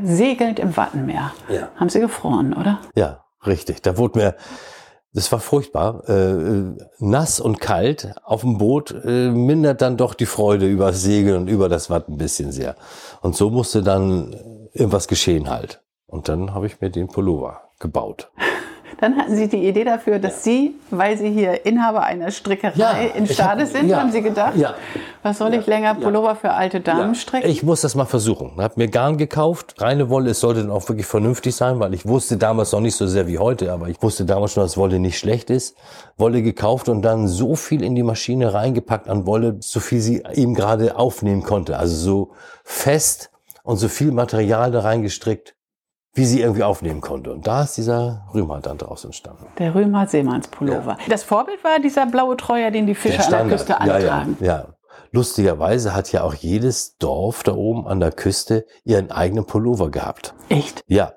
segelnd 0.03 0.59
im 0.59 0.77
Wattenmeer 0.77 1.33
Ja. 1.49 1.69
haben 1.75 1.89
Sie 1.89 1.99
gefroren, 1.99 2.53
oder? 2.53 2.79
Ja, 2.95 3.25
richtig. 3.45 3.81
Da 3.81 3.97
wurde 3.97 4.19
mir, 4.19 4.35
das 5.13 5.31
war 5.31 5.39
furchtbar, 5.39 6.07
äh, 6.09 6.75
nass 6.99 7.39
und 7.39 7.59
kalt 7.59 8.13
auf 8.23 8.41
dem 8.41 8.57
Boot 8.57 8.93
äh, 9.03 9.29
mindert 9.29 9.81
dann 9.81 9.97
doch 9.97 10.13
die 10.13 10.25
Freude 10.25 10.67
über 10.67 10.87
das 10.87 11.01
Segeln 11.01 11.37
und 11.41 11.47
über 11.47 11.69
das 11.69 11.89
Watt 11.89 12.07
ein 12.09 12.17
bisschen 12.17 12.51
sehr. 12.51 12.75
Und 13.21 13.35
so 13.35 13.49
musste 13.49 13.81
dann 13.81 14.35
irgendwas 14.73 15.07
geschehen 15.07 15.49
halt. 15.49 15.81
Und 16.05 16.29
dann 16.29 16.53
habe 16.53 16.67
ich 16.67 16.79
mir 16.81 16.89
den 16.89 17.07
Pullover 17.07 17.61
gebaut. 17.79 18.31
Dann 18.99 19.15
hatten 19.17 19.35
Sie 19.35 19.47
die 19.47 19.67
Idee 19.67 19.83
dafür, 19.83 20.17
dass 20.19 20.43
Sie, 20.43 20.73
weil 20.89 21.17
Sie 21.17 21.29
hier 21.29 21.65
Inhaber 21.65 22.01
einer 22.03 22.31
Strickerei 22.31 22.73
Ja, 22.75 22.91
in 23.15 23.25
ich 23.25 23.33
Stade 23.33 23.61
hab- 23.63 23.69
sind, 23.71 23.87
ja, 23.89 23.99
haben 23.99 24.11
Sie 24.11 24.21
gedacht, 24.23 24.55
ja. 24.55 24.73
was 25.21 25.37
soll 25.37 25.53
ich 25.53 25.67
länger 25.67 25.93
Pullover 25.93 26.35
für 26.35 26.51
alte 26.51 26.79
Damen 26.79 27.13
stricken? 27.13 27.47
Ich 27.47 27.61
muss 27.61 27.81
das 27.81 27.93
mal 27.93 28.05
versuchen. 28.05 28.53
Hab 28.57 28.75
mir 28.77 28.87
Garn 28.87 29.17
gekauft, 29.17 29.75
reine 29.79 30.09
Wolle. 30.09 30.31
Es 30.31 30.39
sollte 30.39 30.61
dann 30.61 30.71
auch 30.71 30.87
wirklich 30.89 31.05
vernünftig 31.05 31.55
sein, 31.55 31.79
weil 31.79 31.93
ich 31.93 32.07
wusste 32.07 32.37
damals 32.37 32.71
noch 32.71 32.79
nicht 32.81 32.95
so 32.95 33.05
sehr 33.05 33.27
wie 33.27 33.37
heute, 33.37 33.71
aber 33.71 33.87
ich 33.89 34.01
wusste 34.01 34.25
damals 34.25 34.53
schon, 34.53 34.63
dass 34.63 34.77
Wolle 34.77 34.97
nicht 34.99 35.19
schlecht 35.19 35.49
ist. 35.51 35.75
Wolle 36.17 36.41
gekauft 36.41 36.89
und 36.89 37.03
dann 37.03 37.27
so 37.27 37.55
viel 37.55 37.83
in 37.83 37.93
die 37.93 38.03
Maschine 38.03 38.53
reingepackt 38.53 39.07
an 39.09 39.27
Wolle, 39.27 39.57
so 39.59 39.79
viel 39.79 39.99
sie 40.01 40.23
eben 40.33 40.55
gerade 40.55 40.97
aufnehmen 40.97 41.43
konnte. 41.43 41.77
Also 41.77 41.95
so 41.95 42.31
fest 42.63 43.29
und 43.63 43.77
so 43.77 43.89
viel 43.89 44.11
Material 44.11 44.71
da 44.71 44.79
reingestrickt, 44.79 45.53
wie 46.17 46.25
sie 46.25 46.41
irgendwie 46.41 46.63
aufnehmen 46.63 46.99
konnte. 46.99 47.31
Und 47.31 47.45
da 47.45 47.63
ist 47.63 47.77
dieser 47.77 48.25
Rühmer 48.33 48.59
dann 48.59 48.77
draus 48.79 49.05
entstanden. 49.05 49.45
Der 49.59 49.75
Römer 49.75 50.07
Seemannspullover. 50.07 50.97
Das 51.09 51.23
Vorbild 51.23 51.63
war 51.63 51.79
dieser 51.79 52.07
blaue 52.07 52.35
Treuer, 52.37 52.71
den 52.71 52.87
die 52.87 52.95
Fischer 52.95 53.23
an 53.25 53.47
der 53.47 53.57
Küste 53.57 53.79
alle 53.79 54.03
ja, 54.03 54.25
ja, 54.39 54.45
ja. 54.45 54.65
Lustigerweise 55.11 55.93
hat 55.95 56.11
ja 56.11 56.23
auch 56.23 56.33
jedes 56.33 56.97
Dorf 56.97 57.43
da 57.43 57.53
oben 57.53 57.87
an 57.87 57.99
der 57.99 58.11
Küste 58.11 58.65
ihren 58.83 59.09
eigenen 59.11 59.45
Pullover 59.45 59.89
gehabt. 59.89 60.33
Echt? 60.49 60.83
Ja, 60.87 61.13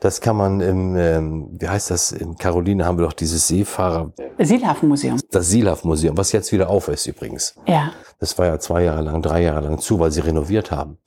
Das 0.00 0.20
kann 0.20 0.36
man 0.36 0.60
im, 0.60 0.96
ähm, 0.96 1.48
wie 1.58 1.68
heißt 1.68 1.90
das, 1.90 2.12
in 2.12 2.36
Caroline 2.36 2.84
haben 2.86 2.98
wir 2.98 3.04
doch 3.06 3.12
dieses 3.12 3.48
Seefahrer, 3.48 4.12
Seelhafenmuseum. 4.38 5.18
das 5.30 5.48
Seelhaft-Museum, 5.48 6.16
was 6.16 6.32
jetzt 6.32 6.52
wieder 6.52 6.68
auf 6.70 6.88
ist 6.88 7.06
übrigens. 7.06 7.56
Ja. 7.66 7.92
Das 8.20 8.38
war 8.38 8.46
ja 8.46 8.58
zwei 8.58 8.84
Jahre 8.84 9.02
lang, 9.02 9.20
drei 9.20 9.42
Jahre 9.42 9.60
lang 9.62 9.78
zu, 9.78 9.98
weil 9.98 10.10
sie 10.12 10.20
renoviert 10.20 10.70
haben. 10.70 10.98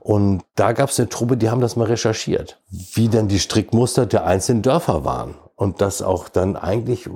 Und 0.00 0.42
da 0.54 0.72
gab 0.72 0.88
es 0.88 0.98
eine 0.98 1.08
Truppe, 1.08 1.36
die 1.36 1.50
haben 1.50 1.60
das 1.60 1.76
mal 1.76 1.86
recherchiert, 1.86 2.60
wie 2.70 3.08
denn 3.08 3.28
die 3.28 3.38
Strickmuster 3.38 4.06
der 4.06 4.24
einzelnen 4.24 4.62
Dörfer 4.62 5.04
waren. 5.04 5.34
Und 5.56 5.82
das 5.82 6.00
auch 6.00 6.28
dann 6.28 6.56
eigentlich 6.56 7.08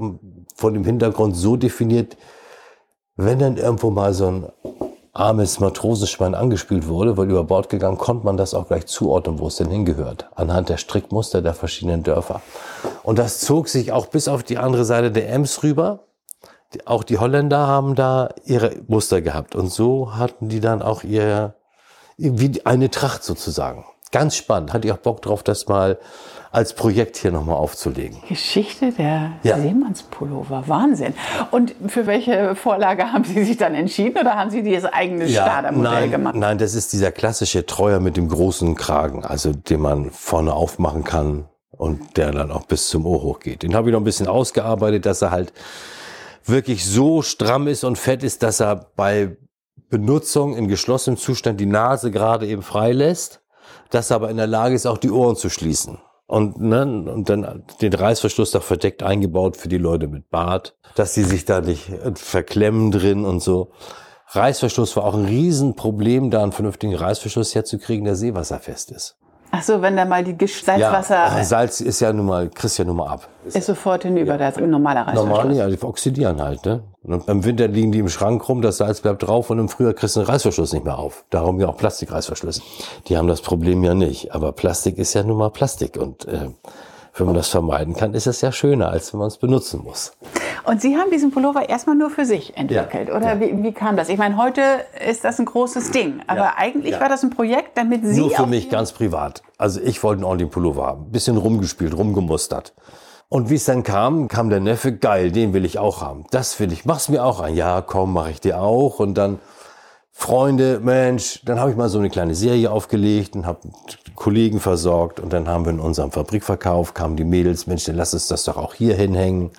von 0.54 0.74
dem 0.74 0.84
Hintergrund 0.84 1.34
so 1.34 1.56
definiert, 1.56 2.16
wenn 3.16 3.38
dann 3.38 3.56
irgendwo 3.56 3.90
mal 3.90 4.12
so 4.12 4.26
ein 4.26 4.48
armes 5.14 5.60
Matrosenschwein 5.60 6.34
angespült 6.34 6.88
wurde, 6.88 7.16
weil 7.16 7.30
über 7.30 7.44
Bord 7.44 7.68
gegangen, 7.68 7.96
konnte 7.96 8.26
man 8.26 8.36
das 8.36 8.52
auch 8.52 8.66
gleich 8.66 8.86
zuordnen, 8.86 9.38
wo 9.38 9.46
es 9.46 9.56
denn 9.56 9.70
hingehört, 9.70 10.28
anhand 10.34 10.68
der 10.68 10.76
Strickmuster 10.76 11.40
der 11.40 11.54
verschiedenen 11.54 12.02
Dörfer. 12.02 12.42
Und 13.04 13.18
das 13.18 13.38
zog 13.38 13.68
sich 13.68 13.92
auch 13.92 14.06
bis 14.06 14.28
auf 14.28 14.42
die 14.42 14.58
andere 14.58 14.84
Seite 14.84 15.12
der 15.12 15.30
Ems 15.30 15.62
rüber. 15.62 16.00
Auch 16.84 17.04
die 17.04 17.18
Holländer 17.18 17.66
haben 17.68 17.94
da 17.94 18.30
ihre 18.44 18.72
Muster 18.88 19.22
gehabt. 19.22 19.54
Und 19.54 19.72
so 19.72 20.16
hatten 20.16 20.48
die 20.48 20.60
dann 20.60 20.82
auch 20.82 21.04
ihr, 21.04 21.54
wie 22.16 22.64
eine 22.64 22.90
Tracht 22.90 23.24
sozusagen. 23.24 23.84
Ganz 24.12 24.36
spannend. 24.36 24.72
Hatte 24.72 24.86
ich 24.86 24.92
auch 24.92 24.98
Bock 24.98 25.22
drauf, 25.22 25.42
das 25.42 25.66
mal 25.66 25.98
als 26.52 26.72
Projekt 26.74 27.16
hier 27.16 27.32
nochmal 27.32 27.56
aufzulegen. 27.56 28.18
Geschichte 28.28 28.92
der 28.92 29.32
Ja. 29.42 29.58
Seemannspullover. 29.58 30.68
Wahnsinn. 30.68 31.14
Und 31.50 31.74
für 31.88 32.06
welche 32.06 32.54
Vorlage 32.54 33.12
haben 33.12 33.24
Sie 33.24 33.42
sich 33.42 33.56
dann 33.56 33.74
entschieden 33.74 34.16
oder 34.18 34.36
haben 34.36 34.50
Sie 34.50 34.62
dieses 34.62 34.84
eigene 34.84 35.28
Startermodell 35.28 35.92
nein, 36.02 36.10
gemacht? 36.12 36.36
nein, 36.36 36.58
das 36.58 36.74
ist 36.76 36.92
dieser 36.92 37.10
klassische 37.10 37.66
Treuer 37.66 37.98
mit 37.98 38.16
dem 38.16 38.28
großen 38.28 38.76
Kragen, 38.76 39.24
also 39.24 39.52
den 39.52 39.80
man 39.80 40.12
vorne 40.12 40.52
aufmachen 40.54 41.02
kann 41.02 41.48
und 41.72 42.16
der 42.16 42.30
dann 42.30 42.52
auch 42.52 42.66
bis 42.66 42.88
zum 42.88 43.04
Ohr 43.04 43.20
hochgeht. 43.20 43.64
Den 43.64 43.74
habe 43.74 43.88
ich 43.88 43.92
noch 43.92 44.00
ein 44.00 44.04
bisschen 44.04 44.28
ausgearbeitet, 44.28 45.06
dass 45.06 45.22
er 45.22 45.32
halt 45.32 45.52
wirklich 46.44 46.86
so 46.86 47.22
stramm 47.22 47.66
ist 47.66 47.82
und 47.82 47.98
fett 47.98 48.22
ist, 48.22 48.44
dass 48.44 48.60
er 48.60 48.92
bei 48.94 49.36
Benutzung 49.94 50.56
in 50.56 50.66
geschlossenem 50.66 51.16
Zustand 51.16 51.60
die 51.60 51.66
Nase 51.66 52.10
gerade 52.10 52.48
eben 52.48 52.62
frei 52.62 52.90
lässt, 52.90 53.42
dass 53.90 54.10
er 54.10 54.16
aber 54.16 54.28
in 54.28 54.36
der 54.36 54.48
Lage 54.48 54.74
ist, 54.74 54.86
auch 54.86 54.98
die 54.98 55.12
Ohren 55.12 55.36
zu 55.36 55.50
schließen. 55.50 55.98
Und, 56.26 56.60
ne, 56.60 56.82
und 56.82 57.28
dann 57.28 57.62
den 57.80 57.92
Reißverschluss 57.92 58.50
da 58.50 58.58
verdeckt 58.58 59.04
eingebaut 59.04 59.56
für 59.56 59.68
die 59.68 59.78
Leute 59.78 60.08
mit 60.08 60.30
Bart, 60.30 60.76
dass 60.96 61.14
sie 61.14 61.22
sich 61.22 61.44
da 61.44 61.60
nicht 61.60 61.90
äh, 61.90 62.10
verklemmen 62.16 62.90
drin 62.90 63.24
und 63.24 63.40
so. 63.40 63.70
Reißverschluss 64.30 64.96
war 64.96 65.04
auch 65.04 65.14
ein 65.14 65.26
Riesenproblem, 65.26 66.32
da 66.32 66.42
einen 66.42 66.50
vernünftigen 66.50 66.96
Reißverschluss 66.96 67.54
herzukriegen, 67.54 68.04
der 68.04 68.16
seewasserfest 68.16 68.90
ist. 68.90 69.16
Ach 69.56 69.62
so, 69.62 69.80
wenn 69.82 69.96
da 69.96 70.04
mal 70.04 70.24
die 70.24 70.32
Gesch- 70.34 70.64
Salzwasser 70.64 71.14
Ja, 71.14 71.44
Salz 71.44 71.80
ist 71.80 72.00
ja 72.00 72.12
nun 72.12 72.26
mal, 72.26 72.48
kriegst 72.48 72.76
ja 72.76 72.84
nun 72.84 72.96
mal 72.96 73.06
ab. 73.08 73.28
ist 73.44 73.66
sofort 73.66 74.02
hinüber, 74.02 74.36
das 74.36 74.56
ist 74.56 74.62
ein 74.62 74.70
normaler 74.70 75.02
Reißverschluss. 75.06 75.28
Normal, 75.28 75.52
ja, 75.56 75.68
die 75.68 75.80
oxidieren 75.80 76.42
halt, 76.42 76.64
ne? 76.66 76.82
Und 77.04 77.28
im 77.28 77.44
Winter 77.44 77.68
liegen 77.68 77.92
die 77.92 78.00
im 78.00 78.08
Schrank 78.08 78.48
rum, 78.48 78.62
das 78.62 78.78
Salz 78.78 79.00
bleibt 79.00 79.22
drauf 79.22 79.50
und 79.50 79.60
im 79.60 79.68
Frühjahr 79.68 79.92
kriegst 79.94 80.16
du 80.16 80.20
den 80.20 80.26
Reißverschluss 80.26 80.72
nicht 80.72 80.84
mehr 80.84 80.98
auf. 80.98 81.24
Darum 81.30 81.60
ja 81.60 81.68
auch 81.68 81.76
Plastikreißverschlüsse. 81.76 82.62
Die 83.06 83.16
haben 83.16 83.28
das 83.28 83.42
Problem 83.42 83.84
ja 83.84 83.94
nicht. 83.94 84.34
Aber 84.34 84.50
Plastik 84.52 84.98
ist 84.98 85.14
ja 85.14 85.22
nun 85.22 85.36
mal 85.38 85.50
Plastik 85.50 85.98
und 85.98 86.26
äh, 86.26 86.48
wenn 87.16 87.26
man 87.26 87.34
das 87.36 87.48
vermeiden 87.48 87.94
kann, 87.94 88.12
ist 88.14 88.26
es 88.26 88.40
ja 88.40 88.50
schöner, 88.50 88.88
als 88.88 89.12
wenn 89.12 89.18
man 89.20 89.28
es 89.28 89.38
benutzen 89.38 89.82
muss. 89.84 90.12
Und 90.64 90.80
Sie 90.80 90.96
haben 90.96 91.10
diesen 91.10 91.30
Pullover 91.30 91.68
erstmal 91.68 91.94
nur 91.94 92.10
für 92.10 92.24
sich 92.24 92.56
entwickelt, 92.56 93.08
Ja, 93.08 93.16
oder 93.16 93.34
ja. 93.34 93.40
Wie, 93.40 93.62
wie 93.62 93.72
kam 93.72 93.96
das? 93.96 94.08
Ich 94.08 94.18
meine, 94.18 94.36
heute 94.36 94.62
ist 95.06 95.24
das 95.24 95.38
ein 95.38 95.44
großes 95.44 95.90
Ding, 95.90 96.22
aber 96.26 96.40
Ja, 96.40 96.54
eigentlich 96.56 96.98
war 96.98 97.08
das 97.08 97.22
ein 97.22 97.30
Projekt, 97.30 97.76
damit 97.78 98.04
Sie 98.04 98.18
Nur 98.18 98.30
für 98.30 98.46
mich 98.46 98.70
ganz 98.70 98.92
privat. 98.92 99.42
Also 99.58 99.80
ich 99.80 100.02
wollte 100.02 100.18
einen 100.18 100.24
ordentlichen 100.24 100.52
Pullover 100.52 100.86
haben. 100.86 101.10
Bisschen 101.10 101.36
rumgespielt, 101.36 101.96
rumgemustert. 101.96 102.74
Und 103.28 103.50
wie 103.50 103.54
es 103.56 103.64
dann 103.64 103.82
kam, 103.82 104.28
kam 104.28 104.50
der 104.50 104.60
Neffe, 104.60 104.92
geil, 104.92 105.32
den 105.32 105.52
will 105.54 105.64
ich 105.64 105.78
auch 105.78 106.00
haben. 106.02 106.24
Das 106.30 106.58
will 106.60 106.72
ich, 106.72 106.84
mach's 106.84 107.08
mir 107.08 107.24
auch 107.24 107.40
ein. 107.40 107.54
Ja, 107.54 107.80
komm, 107.80 108.12
mach 108.12 108.28
ich 108.28 108.40
dir 108.40 108.60
auch. 108.60 108.98
Und 109.00 109.14
dann 109.14 109.38
Freunde, 110.16 110.80
Mensch, 110.80 111.42
dann 111.44 111.58
habe 111.60 111.72
ich 111.72 111.76
mal 111.76 111.88
so 111.88 111.98
eine 111.98 112.08
kleine 112.08 112.36
Serie 112.36 112.70
aufgelegt 112.70 113.34
und 113.34 113.46
habe 113.46 113.68
Kollegen 114.14 114.60
versorgt. 114.60 115.20
Und 115.20 115.32
dann 115.32 115.48
haben 115.48 115.66
wir 115.66 115.72
in 115.72 115.80
unserem 115.80 116.12
Fabrikverkauf, 116.12 116.94
kamen 116.94 117.16
die 117.16 117.24
Mädels, 117.24 117.66
Mensch, 117.66 117.84
dann 117.84 117.96
lass 117.96 118.14
uns 118.14 118.28
das 118.28 118.44
doch 118.44 118.56
auch 118.56 118.74
hier 118.74 118.94
hinhängen. 118.94 119.50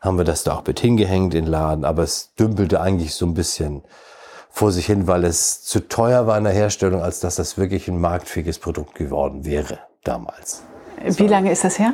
Haben 0.00 0.16
wir 0.16 0.24
das 0.24 0.44
da 0.44 0.56
auch 0.56 0.66
mit 0.66 0.80
hingehängt 0.80 1.34
in 1.34 1.44
den 1.44 1.50
Laden. 1.50 1.84
Aber 1.84 2.02
es 2.02 2.34
dümpelte 2.34 2.80
eigentlich 2.80 3.14
so 3.14 3.26
ein 3.26 3.34
bisschen 3.34 3.84
vor 4.50 4.72
sich 4.72 4.86
hin, 4.86 5.06
weil 5.06 5.24
es 5.24 5.62
zu 5.62 5.86
teuer 5.86 6.26
war 6.26 6.38
in 6.38 6.44
der 6.44 6.54
Herstellung, 6.54 7.02
als 7.02 7.20
dass 7.20 7.36
das 7.36 7.58
wirklich 7.58 7.86
ein 7.86 8.00
marktfähiges 8.00 8.58
Produkt 8.58 8.94
geworden 8.94 9.44
wäre 9.44 9.78
damals. 10.02 10.62
Wie 11.04 11.28
lange 11.28 11.52
ist 11.52 11.62
das 11.64 11.78
her? 11.78 11.92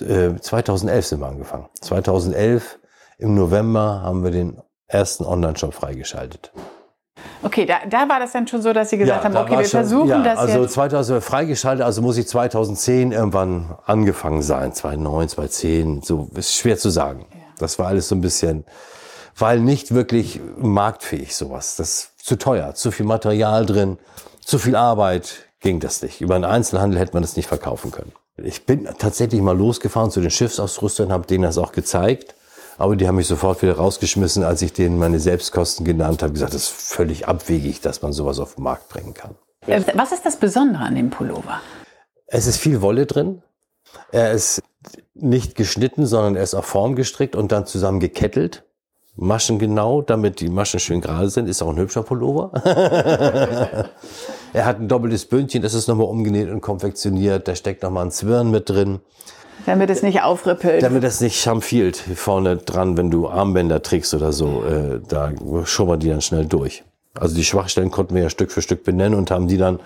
Äh, 0.00 0.38
2011 0.38 1.06
sind 1.06 1.20
wir 1.20 1.28
angefangen. 1.28 1.66
2011 1.80 2.78
im 3.18 3.34
November 3.34 4.02
haben 4.02 4.22
wir 4.22 4.30
den 4.30 4.60
ersten 4.86 5.24
Online-Shop 5.24 5.72
freigeschaltet. 5.72 6.52
Okay, 7.42 7.66
da, 7.66 7.78
da 7.88 8.08
war 8.08 8.20
das 8.20 8.32
dann 8.32 8.46
schon 8.46 8.62
so, 8.62 8.72
dass 8.72 8.90
Sie 8.90 8.98
gesagt 8.98 9.24
haben, 9.24 9.34
da 9.34 9.42
okay, 9.42 9.50
wir 9.58 9.64
schon- 9.64 9.80
versuchen 9.80 10.08
ja, 10.08 10.22
das 10.22 10.38
also 10.38 10.62
jetzt. 10.62 10.72
2000 10.74 11.22
freigeschaltet, 11.22 11.84
also 11.84 12.00
muss 12.02 12.16
ich 12.16 12.28
2010 12.28 13.12
irgendwann 13.12 13.76
angefangen 13.84 14.42
sein, 14.42 14.72
2009, 14.72 15.28
2010, 15.28 16.02
so 16.02 16.28
ist 16.34 16.54
schwer 16.54 16.78
zu 16.78 16.90
sagen. 16.90 17.26
Das 17.58 17.78
war 17.78 17.88
alles 17.88 18.08
so 18.08 18.14
ein 18.14 18.20
bisschen, 18.20 18.64
weil 19.36 19.60
nicht 19.60 19.94
wirklich 19.94 20.40
marktfähig 20.58 21.34
sowas. 21.34 21.76
Das 21.76 21.88
ist 21.88 22.24
zu 22.24 22.36
teuer, 22.36 22.74
zu 22.74 22.90
viel 22.90 23.06
Material 23.06 23.66
drin, 23.66 23.98
zu 24.44 24.58
viel 24.58 24.76
Arbeit 24.76 25.46
ging 25.60 25.80
das 25.80 26.02
nicht. 26.02 26.20
Über 26.20 26.34
einen 26.34 26.44
Einzelhandel 26.44 26.98
hätte 26.98 27.12
man 27.14 27.22
das 27.22 27.36
nicht 27.36 27.46
verkaufen 27.48 27.90
können. 27.90 28.12
Ich 28.36 28.66
bin 28.66 28.88
tatsächlich 28.98 29.40
mal 29.40 29.56
losgefahren 29.56 30.10
zu 30.10 30.20
den 30.20 30.30
Schiffsausrüstern, 30.30 31.12
habe 31.12 31.26
denen 31.26 31.44
das 31.44 31.58
auch 31.58 31.72
gezeigt. 31.72 32.34
Aber 32.78 32.96
die 32.96 33.06
haben 33.06 33.16
mich 33.16 33.26
sofort 33.26 33.62
wieder 33.62 33.76
rausgeschmissen, 33.76 34.44
als 34.44 34.62
ich 34.62 34.72
denen 34.72 34.98
meine 34.98 35.20
Selbstkosten 35.20 35.84
genannt 35.84 36.22
habe. 36.22 36.32
gesagt, 36.32 36.54
das 36.54 36.62
ist 36.62 36.72
völlig 36.72 37.28
abwegig, 37.28 37.80
dass 37.80 38.02
man 38.02 38.12
sowas 38.12 38.38
auf 38.38 38.54
den 38.56 38.64
Markt 38.64 38.88
bringen 38.88 39.14
kann. 39.14 39.34
Äh, 39.66 39.82
Was 39.94 40.12
ist 40.12 40.24
das 40.24 40.36
Besondere 40.36 40.82
an 40.82 40.94
dem 40.94 41.10
Pullover? 41.10 41.60
Es 42.26 42.46
ist 42.46 42.56
viel 42.56 42.80
Wolle 42.80 43.06
drin. 43.06 43.42
Er 44.10 44.32
ist 44.32 44.62
nicht 45.14 45.54
geschnitten, 45.54 46.06
sondern 46.06 46.36
er 46.36 46.42
ist 46.42 46.54
auf 46.54 46.64
Form 46.64 46.96
gestrickt 46.96 47.36
und 47.36 47.52
dann 47.52 47.66
zusammen 47.66 48.00
gekettelt. 48.00 48.64
Maschen 49.14 49.58
genau, 49.58 50.00
damit 50.00 50.40
die 50.40 50.48
Maschen 50.48 50.80
schön 50.80 51.02
gerade 51.02 51.28
sind. 51.28 51.46
Ist 51.46 51.62
auch 51.62 51.68
ein 51.68 51.76
hübscher 51.76 52.02
Pullover. 52.02 52.50
er 54.54 54.64
hat 54.64 54.80
ein 54.80 54.88
doppeltes 54.88 55.26
Bündchen, 55.26 55.60
das 55.60 55.74
ist 55.74 55.86
nochmal 55.86 56.06
umgenäht 56.06 56.48
und 56.48 56.62
konfektioniert. 56.62 57.46
Da 57.46 57.54
steckt 57.54 57.82
nochmal 57.82 58.06
ein 58.06 58.10
Zwirn 58.10 58.50
mit 58.50 58.70
drin, 58.70 59.00
Damit 59.66 59.90
es 59.90 60.02
nicht 60.02 60.22
aufrippelt. 60.22 60.82
damit 60.82 61.04
das 61.04 61.20
nicht 61.20 61.40
schamfielt 61.40 61.96
vorne 61.96 62.56
dran, 62.56 62.96
wenn 62.96 63.10
du 63.10 63.28
Armbänder 63.28 63.82
trägst 63.82 64.14
oder 64.14 64.32
so. 64.32 64.64
Äh, 64.64 65.00
da 65.06 65.32
schubbern 65.64 66.00
die 66.00 66.08
dann 66.08 66.20
schnell 66.20 66.46
durch. 66.46 66.84
Also 67.14 67.34
die 67.34 67.44
Schwachstellen 67.44 67.90
konnten 67.90 68.14
wir 68.14 68.22
ja 68.22 68.30
Stück 68.30 68.50
für 68.50 68.62
Stück 68.62 68.84
benennen 68.84 69.18
und 69.18 69.30
haben 69.30 69.48
die 69.48 69.58
dann 69.58 69.80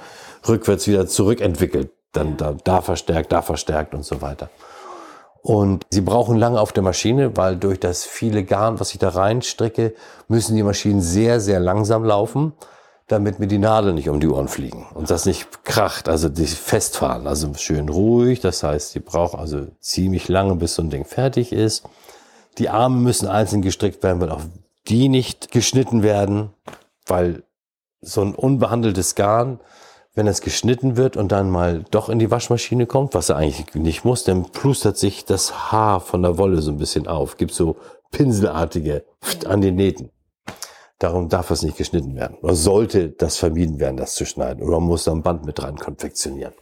rückwärts 0.47 0.87
wieder 0.87 1.07
zurückentwickelt. 1.07 1.91
Dann 2.13 2.37
da, 2.37 2.55
da 2.65 2.81
verstärkt, 2.81 3.33
da 3.33 3.43
verstärkt 3.43 3.95
und 3.95 4.05
so 4.05 4.23
weiter. 4.23 4.49
Und 5.43 5.85
sie 5.91 6.01
brauchen 6.01 6.37
lange 6.37 6.61
auf 6.61 6.73
der 6.73 6.83
Maschine, 6.83 7.37
weil 7.37 7.57
durch 7.57 7.79
das 7.79 8.05
viele 8.05 8.43
Garn, 8.43 8.81
was 8.81 8.93
ich 8.93 8.99
da 8.99 9.11
reinstricke, 9.11 9.95
müssen 10.27 10.57
die 10.57 10.63
Maschinen 10.65 11.01
sehr, 11.01 11.39
sehr 11.41 11.61
langsam 11.61 12.05
laufen, 12.05 12.53
damit 13.09 13.39
mir 13.39 13.47
die 13.47 13.59
Nadeln 13.59 13.95
nicht 13.95 14.09
um 14.09 14.19
die 14.19 14.29
Ohren 14.29 14.49
fliegen 14.49 14.87
und 14.95 15.11
das 15.11 15.27
nicht 15.27 15.65
kracht, 15.65 16.09
also 16.09 16.29
die 16.29 16.47
festfahren. 16.47 17.27
Also 17.27 17.53
schön 17.55 17.89
ruhig, 17.89 18.41
das 18.41 18.63
heißt, 18.63 18.95
die 18.95 19.01
brauchen 19.01 19.39
also 19.39 19.69
ziemlich 19.81 20.29
lange, 20.29 20.57
bis 20.57 20.75
so 20.75 20.83
ein 20.83 20.91
Ding 20.91 21.05
fertig 21.05 21.53
ist. 21.53 21.85
Die 22.59 22.69
Arme 22.69 22.97
müssen 22.97 23.29
einzeln 23.29 23.63
gestrickt 23.63 24.03
werden, 24.03 24.21
weil 24.21 24.31
auch 24.31 24.43
die 24.89 25.09
nicht 25.09 25.53
geschnitten 25.53 26.03
werden, 26.03 26.51
weil 27.07 27.45
so 28.01 28.23
ein 28.23 28.35
unbehandeltes 28.35 29.15
Garn, 29.15 29.61
wenn 30.15 30.27
es 30.27 30.41
geschnitten 30.41 30.97
wird 30.97 31.17
und 31.17 31.31
dann 31.31 31.51
mal 31.51 31.85
doch 31.91 32.09
in 32.09 32.19
die 32.19 32.31
Waschmaschine 32.31 32.87
kommt, 32.87 33.15
was 33.15 33.29
er 33.29 33.37
eigentlich 33.37 33.75
nicht 33.75 34.05
muss, 34.05 34.25
dann 34.25 34.51
plustert 34.51 34.97
sich 34.97 35.25
das 35.25 35.71
Haar 35.71 36.01
von 36.01 36.23
der 36.23 36.39
Wolle 36.39 36.63
so 36.63 36.71
ein 36.71 36.79
bisschen 36.79 37.07
auf, 37.07 37.37
gibt 37.37 37.53
so 37.53 37.77
pinselartige 38.11 39.05
an 39.47 39.61
den 39.61 39.77
Nähten. 39.77 40.11
Darum 40.99 41.29
darf 41.29 41.51
es 41.51 41.63
nicht 41.63 41.77
geschnitten 41.77 42.17
werden. 42.17 42.39
Oder 42.41 42.55
sollte 42.55 43.11
das 43.11 43.37
vermieden 43.37 43.79
werden, 43.79 43.97
das 43.97 44.15
zu 44.15 44.25
schneiden. 44.25 44.63
Oder 44.63 44.81
man 44.81 44.89
muss 44.89 45.05
da 45.05 45.13
ein 45.13 45.23
Band 45.23 45.45
mit 45.45 45.59
dran 45.59 45.77
konfektionieren. 45.77 46.55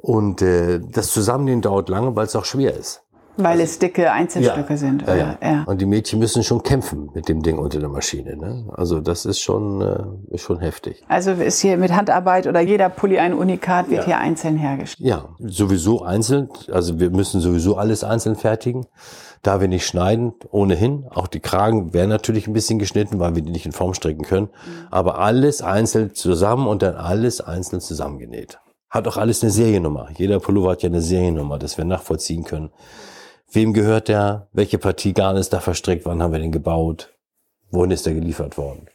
Und 0.00 0.42
äh, 0.42 0.80
das 0.80 1.12
Zusammennähen 1.12 1.62
dauert 1.62 1.88
lange, 1.88 2.14
weil 2.16 2.26
es 2.26 2.36
auch 2.36 2.44
schwer 2.44 2.74
ist. 2.74 3.02
Weil 3.40 3.60
es 3.60 3.78
dicke 3.78 4.10
Einzelstücke 4.10 4.76
sind. 4.76 5.02
Ja, 5.06 5.12
Oder? 5.14 5.38
ja. 5.42 5.64
Und 5.66 5.80
die 5.80 5.86
Mädchen 5.86 6.18
müssen 6.18 6.42
schon 6.42 6.62
kämpfen 6.64 7.08
mit 7.14 7.28
dem 7.28 7.40
Ding 7.42 7.56
unter 7.58 7.78
der 7.78 7.88
Maschine. 7.88 8.36
Ne? 8.36 8.64
Also 8.76 9.00
das 9.00 9.24
ist 9.24 9.40
schon, 9.40 9.80
äh, 9.80 10.34
ist 10.34 10.42
schon 10.42 10.58
heftig. 10.58 11.02
Also 11.08 11.30
ist 11.30 11.60
hier 11.60 11.76
mit 11.76 11.92
Handarbeit 11.94 12.48
oder 12.48 12.60
jeder 12.60 12.88
Pulli 12.88 13.18
ein 13.18 13.34
Unikat 13.34 13.88
wird 13.90 14.00
Ja. 14.00 14.06
hier 14.06 14.18
einzeln 14.18 14.56
hergestellt. 14.56 15.08
Ja, 15.08 15.28
sowieso 15.38 16.02
einzeln. 16.02 16.48
Also 16.72 16.98
wir 16.98 17.10
müssen 17.10 17.40
sowieso 17.40 17.76
alles 17.76 18.02
einzeln 18.02 18.34
fertigen. 18.34 18.86
Da 19.42 19.60
wir 19.60 19.68
nicht 19.68 19.86
schneiden, 19.86 20.32
ohnehin. 20.50 21.06
Auch 21.10 21.28
die 21.28 21.38
Kragen 21.38 21.94
werden 21.94 22.08
natürlich 22.10 22.48
ein 22.48 22.52
bisschen 22.52 22.80
geschnitten, 22.80 23.20
weil 23.20 23.36
wir 23.36 23.42
die 23.42 23.52
nicht 23.52 23.66
in 23.66 23.72
Form 23.72 23.94
stricken 23.94 24.24
können. 24.24 24.48
Aber 24.90 25.20
alles 25.20 25.62
einzeln 25.62 26.12
zusammen 26.12 26.66
und 26.66 26.82
dann 26.82 26.96
alles 26.96 27.40
einzeln 27.40 27.80
zusammengenäht. 27.80 28.58
Hat 28.90 29.06
auch 29.06 29.16
alles 29.16 29.42
eine 29.42 29.52
Seriennummer. 29.52 30.08
Jeder 30.16 30.40
Pullover 30.40 30.72
hat 30.72 30.82
ja 30.82 30.88
eine 30.88 31.02
Seriennummer, 31.02 31.56
dass 31.58 31.78
wir 31.78 31.84
nachvollziehen 31.84 32.42
können. 32.42 32.70
Wem 33.50 33.72
gehört 33.72 34.08
der? 34.08 34.48
Welche 34.52 34.78
Partie 34.78 35.14
Garn 35.14 35.36
ist 35.36 35.52
da 35.52 35.60
verstrickt? 35.60 36.04
Wann 36.04 36.22
haben 36.22 36.32
wir 36.32 36.38
den 36.38 36.52
gebaut? 36.52 37.14
Wohin 37.70 37.90
ist 37.90 38.06
der 38.06 38.14
geliefert 38.14 38.58
worden? 38.58 38.86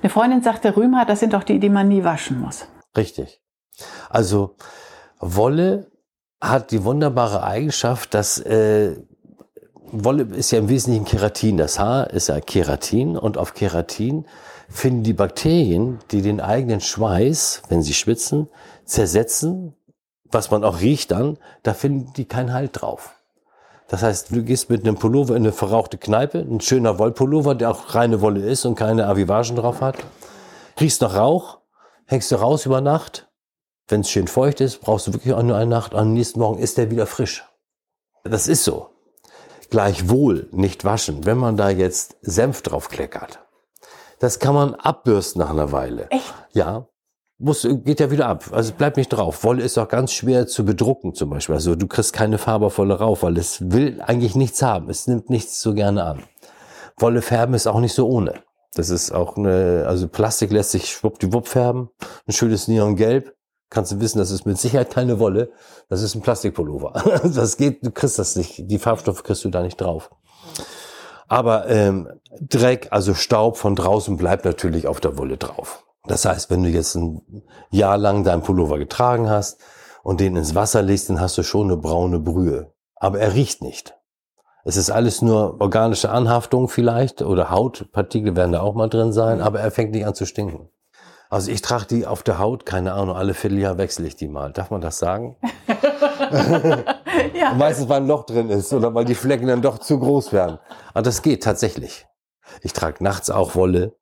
Eine 0.00 0.10
Freundin 0.10 0.42
sagte, 0.42 0.76
Rümer, 0.76 1.04
das 1.04 1.20
sind 1.20 1.32
doch 1.32 1.44
die, 1.44 1.58
die 1.58 1.68
man 1.68 1.88
nie 1.88 2.04
waschen 2.04 2.40
muss. 2.40 2.66
Richtig. 2.96 3.40
Also 4.10 4.56
Wolle 5.18 5.90
hat 6.40 6.70
die 6.70 6.84
wunderbare 6.84 7.42
Eigenschaft, 7.42 8.14
dass 8.14 8.38
äh, 8.40 8.96
Wolle 9.92 10.24
ist 10.24 10.50
ja 10.50 10.58
im 10.58 10.68
Wesentlichen 10.68 11.04
Keratin. 11.04 11.56
Das 11.56 11.78
Haar 11.78 12.10
ist 12.10 12.28
ja 12.28 12.40
Keratin 12.40 13.16
und 13.16 13.38
auf 13.38 13.54
Keratin 13.54 14.26
finden 14.68 15.02
die 15.02 15.12
Bakterien, 15.12 15.98
die 16.10 16.22
den 16.22 16.40
eigenen 16.40 16.80
Schweiß, 16.80 17.62
wenn 17.68 17.82
sie 17.82 17.94
schwitzen, 17.94 18.48
zersetzen, 18.84 19.74
was 20.30 20.50
man 20.50 20.64
auch 20.64 20.80
riecht 20.80 21.10
dann, 21.10 21.38
da 21.62 21.74
finden 21.74 22.12
die 22.14 22.24
keinen 22.24 22.52
Halt 22.54 22.80
drauf. 22.80 23.14
Das 23.88 24.02
heißt, 24.02 24.30
du 24.30 24.42
gehst 24.42 24.70
mit 24.70 24.86
einem 24.86 24.96
Pullover 24.96 25.36
in 25.36 25.42
eine 25.42 25.52
verrauchte 25.52 25.98
Kneipe, 25.98 26.38
ein 26.38 26.60
schöner 26.60 26.98
Wollpullover, 26.98 27.54
der 27.54 27.70
auch 27.70 27.94
reine 27.94 28.20
Wolle 28.20 28.40
ist 28.40 28.64
und 28.64 28.74
keine 28.74 29.06
Avivagen 29.06 29.56
drauf 29.56 29.80
hat, 29.80 29.96
riechst 30.80 31.02
nach 31.02 31.14
Rauch, 31.14 31.58
hängst 32.06 32.30
du 32.30 32.36
raus 32.36 32.66
über 32.66 32.80
Nacht. 32.80 33.28
Wenn 33.88 34.00
es 34.00 34.10
schön 34.10 34.28
feucht 34.28 34.60
ist, 34.60 34.80
brauchst 34.80 35.06
du 35.06 35.12
wirklich 35.12 35.34
auch 35.34 35.42
nur 35.42 35.56
eine 35.56 35.66
Nacht. 35.66 35.94
Am 35.94 36.14
nächsten 36.14 36.40
Morgen 36.40 36.58
ist 36.58 36.78
der 36.78 36.90
wieder 36.90 37.06
frisch. 37.06 37.44
Das 38.24 38.48
ist 38.48 38.64
so. 38.64 38.90
Gleichwohl 39.70 40.48
nicht 40.52 40.84
waschen, 40.84 41.26
wenn 41.26 41.38
man 41.38 41.56
da 41.56 41.70
jetzt 41.70 42.16
Senf 42.22 42.62
drauf 42.62 42.88
kleckert. 42.88 43.40
Das 44.20 44.38
kann 44.38 44.54
man 44.54 44.74
abbürsten 44.74 45.40
nach 45.40 45.50
einer 45.50 45.72
Weile. 45.72 46.08
Echt? 46.10 46.34
Ja. 46.52 46.86
Muss, 47.42 47.66
geht 47.84 47.98
ja 47.98 48.12
wieder 48.12 48.28
ab. 48.28 48.44
Also 48.52 48.72
bleibt 48.72 48.96
nicht 48.96 49.08
drauf. 49.08 49.42
Wolle 49.42 49.64
ist 49.64 49.76
auch 49.76 49.88
ganz 49.88 50.12
schwer 50.12 50.46
zu 50.46 50.64
bedrucken 50.64 51.12
zum 51.12 51.30
Beispiel. 51.30 51.56
Also 51.56 51.74
du 51.74 51.88
kriegst 51.88 52.12
keine 52.12 52.38
Farbe 52.38 52.68
rauf, 52.68 53.24
weil 53.24 53.36
es 53.36 53.72
will 53.72 54.00
eigentlich 54.00 54.36
nichts 54.36 54.62
haben. 54.62 54.88
Es 54.88 55.08
nimmt 55.08 55.28
nichts 55.28 55.60
so 55.60 55.74
gerne 55.74 56.04
an. 56.04 56.22
Wolle 56.98 57.20
färben 57.20 57.54
ist 57.54 57.66
auch 57.66 57.80
nicht 57.80 57.94
so 57.94 58.08
ohne. 58.08 58.34
Das 58.74 58.90
ist 58.90 59.10
auch 59.10 59.36
eine, 59.36 59.86
also 59.88 60.06
Plastik 60.06 60.52
lässt 60.52 60.70
sich 60.70 60.88
schwuppdiwupp 60.88 61.48
färben. 61.48 61.90
Ein 62.28 62.32
schönes 62.32 62.68
Neongelb. 62.68 63.34
Kannst 63.70 63.90
du 63.90 63.98
wissen, 63.98 64.18
das 64.18 64.30
ist 64.30 64.46
mit 64.46 64.58
Sicherheit 64.58 64.90
keine 64.90 65.18
Wolle. 65.18 65.50
Das 65.88 66.00
ist 66.02 66.14
ein 66.14 66.22
Plastikpullover. 66.22 66.92
Das 67.34 67.56
geht, 67.56 67.84
du 67.84 67.90
kriegst 67.90 68.20
das 68.20 68.36
nicht. 68.36 68.70
Die 68.70 68.78
Farbstoffe 68.78 69.24
kriegst 69.24 69.44
du 69.44 69.48
da 69.48 69.62
nicht 69.62 69.80
drauf. 69.80 70.10
Aber 71.26 71.68
ähm, 71.68 72.08
Dreck, 72.40 72.86
also 72.92 73.14
Staub 73.14 73.56
von 73.56 73.74
draußen 73.74 74.16
bleibt 74.16 74.44
natürlich 74.44 74.86
auf 74.86 75.00
der 75.00 75.18
Wolle 75.18 75.38
drauf. 75.38 75.84
Das 76.04 76.24
heißt, 76.24 76.50
wenn 76.50 76.62
du 76.62 76.68
jetzt 76.68 76.94
ein 76.94 77.22
Jahr 77.70 77.96
lang 77.96 78.24
deinen 78.24 78.42
Pullover 78.42 78.78
getragen 78.78 79.30
hast 79.30 79.60
und 80.02 80.20
den 80.20 80.36
ins 80.36 80.54
Wasser 80.54 80.82
legst, 80.82 81.08
dann 81.08 81.20
hast 81.20 81.38
du 81.38 81.42
schon 81.42 81.68
eine 81.68 81.76
braune 81.76 82.18
Brühe. 82.18 82.72
Aber 82.96 83.20
er 83.20 83.34
riecht 83.34 83.62
nicht. 83.62 83.94
Es 84.64 84.76
ist 84.76 84.90
alles 84.90 85.22
nur 85.22 85.60
organische 85.60 86.10
Anhaftung 86.10 86.68
vielleicht 86.68 87.22
oder 87.22 87.50
Hautpartikel 87.50 88.36
werden 88.36 88.52
da 88.52 88.60
auch 88.60 88.74
mal 88.74 88.88
drin 88.88 89.12
sein, 89.12 89.40
aber 89.40 89.60
er 89.60 89.70
fängt 89.70 89.92
nicht 89.92 90.06
an 90.06 90.14
zu 90.14 90.24
stinken. 90.24 90.68
Also 91.30 91.50
ich 91.50 91.62
trage 91.62 91.86
die 91.86 92.06
auf 92.06 92.22
der 92.22 92.38
Haut, 92.38 92.66
keine 92.66 92.92
Ahnung, 92.92 93.16
alle 93.16 93.34
Vierteljahr 93.34 93.78
wechsle 93.78 94.06
ich 94.06 94.16
die 94.16 94.28
mal. 94.28 94.52
Darf 94.52 94.70
man 94.70 94.80
das 94.80 94.98
sagen? 94.98 95.36
ja. 97.34 97.54
Meistens, 97.54 97.88
weil 97.88 98.02
ein 98.02 98.06
Loch 98.06 98.24
drin 98.24 98.50
ist 98.50 98.72
oder 98.72 98.94
weil 98.94 99.04
die 99.04 99.14
Flecken 99.14 99.46
dann 99.46 99.62
doch 99.62 99.78
zu 99.78 99.98
groß 99.98 100.32
werden. 100.32 100.58
Aber 100.92 101.02
das 101.02 101.22
geht 101.22 101.42
tatsächlich. 101.42 102.06
Ich 102.62 102.72
trage 102.72 103.02
nachts 103.02 103.30
auch 103.30 103.54
Wolle. 103.54 103.96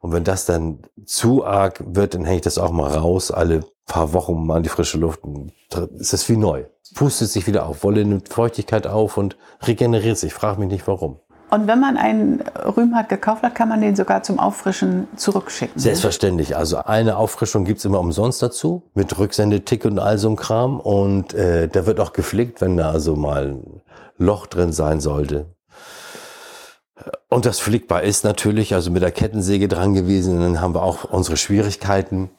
Und 0.00 0.12
wenn 0.12 0.24
das 0.24 0.46
dann 0.46 0.80
zu 1.04 1.44
arg 1.44 1.82
wird, 1.86 2.14
dann 2.14 2.24
hänge 2.24 2.36
ich 2.36 2.42
das 2.42 2.58
auch 2.58 2.72
mal 2.72 2.90
raus, 2.90 3.30
alle 3.30 3.60
paar 3.86 4.12
Wochen 4.12 4.46
mal 4.46 4.58
in 4.58 4.62
die 4.62 4.68
frische 4.68 4.98
Luft. 4.98 5.22
Und 5.22 5.52
ist 5.98 6.12
das 6.12 6.28
wie 6.28 6.36
neu. 6.36 6.64
Pustet 6.94 7.30
sich 7.30 7.46
wieder 7.46 7.66
auf. 7.66 7.84
Wolle 7.84 8.04
nimmt 8.04 8.28
Feuchtigkeit 8.28 8.86
auf 8.86 9.16
und 9.16 9.36
regeneriert 9.62 10.18
sich. 10.18 10.32
Frag 10.32 10.58
mich 10.58 10.68
nicht 10.68 10.86
warum. 10.86 11.20
Und 11.50 11.66
wenn 11.66 11.80
man 11.80 11.96
einen 11.96 12.40
Rühmhardt 12.76 13.08
gekauft 13.08 13.42
hat, 13.42 13.56
kann 13.56 13.68
man 13.68 13.80
den 13.80 13.96
sogar 13.96 14.22
zum 14.22 14.38
Auffrischen 14.38 15.08
zurückschicken. 15.16 15.80
Selbstverständlich. 15.80 16.56
Also 16.56 16.78
eine 16.78 17.16
Auffrischung 17.16 17.64
gibt's 17.64 17.84
immer 17.84 17.98
umsonst 17.98 18.40
dazu, 18.40 18.84
mit 18.94 19.18
Rücksendetick 19.18 19.84
und 19.84 19.98
all 19.98 20.16
so 20.16 20.28
einem 20.28 20.36
Kram. 20.36 20.78
Und 20.78 21.34
äh, 21.34 21.68
der 21.68 21.86
wird 21.86 21.98
auch 21.98 22.12
gepflegt, 22.12 22.60
wenn 22.60 22.76
da 22.76 22.90
also 22.90 23.16
mal 23.16 23.48
ein 23.48 23.82
Loch 24.16 24.46
drin 24.46 24.72
sein 24.72 25.00
sollte. 25.00 25.46
Und 27.28 27.46
das 27.46 27.60
flickbar 27.60 28.02
ist 28.02 28.24
natürlich, 28.24 28.74
also 28.74 28.90
mit 28.90 29.02
der 29.02 29.12
Kettensäge 29.12 29.68
dran 29.68 29.94
gewesen, 29.94 30.40
dann 30.40 30.60
haben 30.60 30.74
wir 30.74 30.82
auch 30.82 31.04
unsere 31.04 31.36
Schwierigkeiten. 31.36 32.30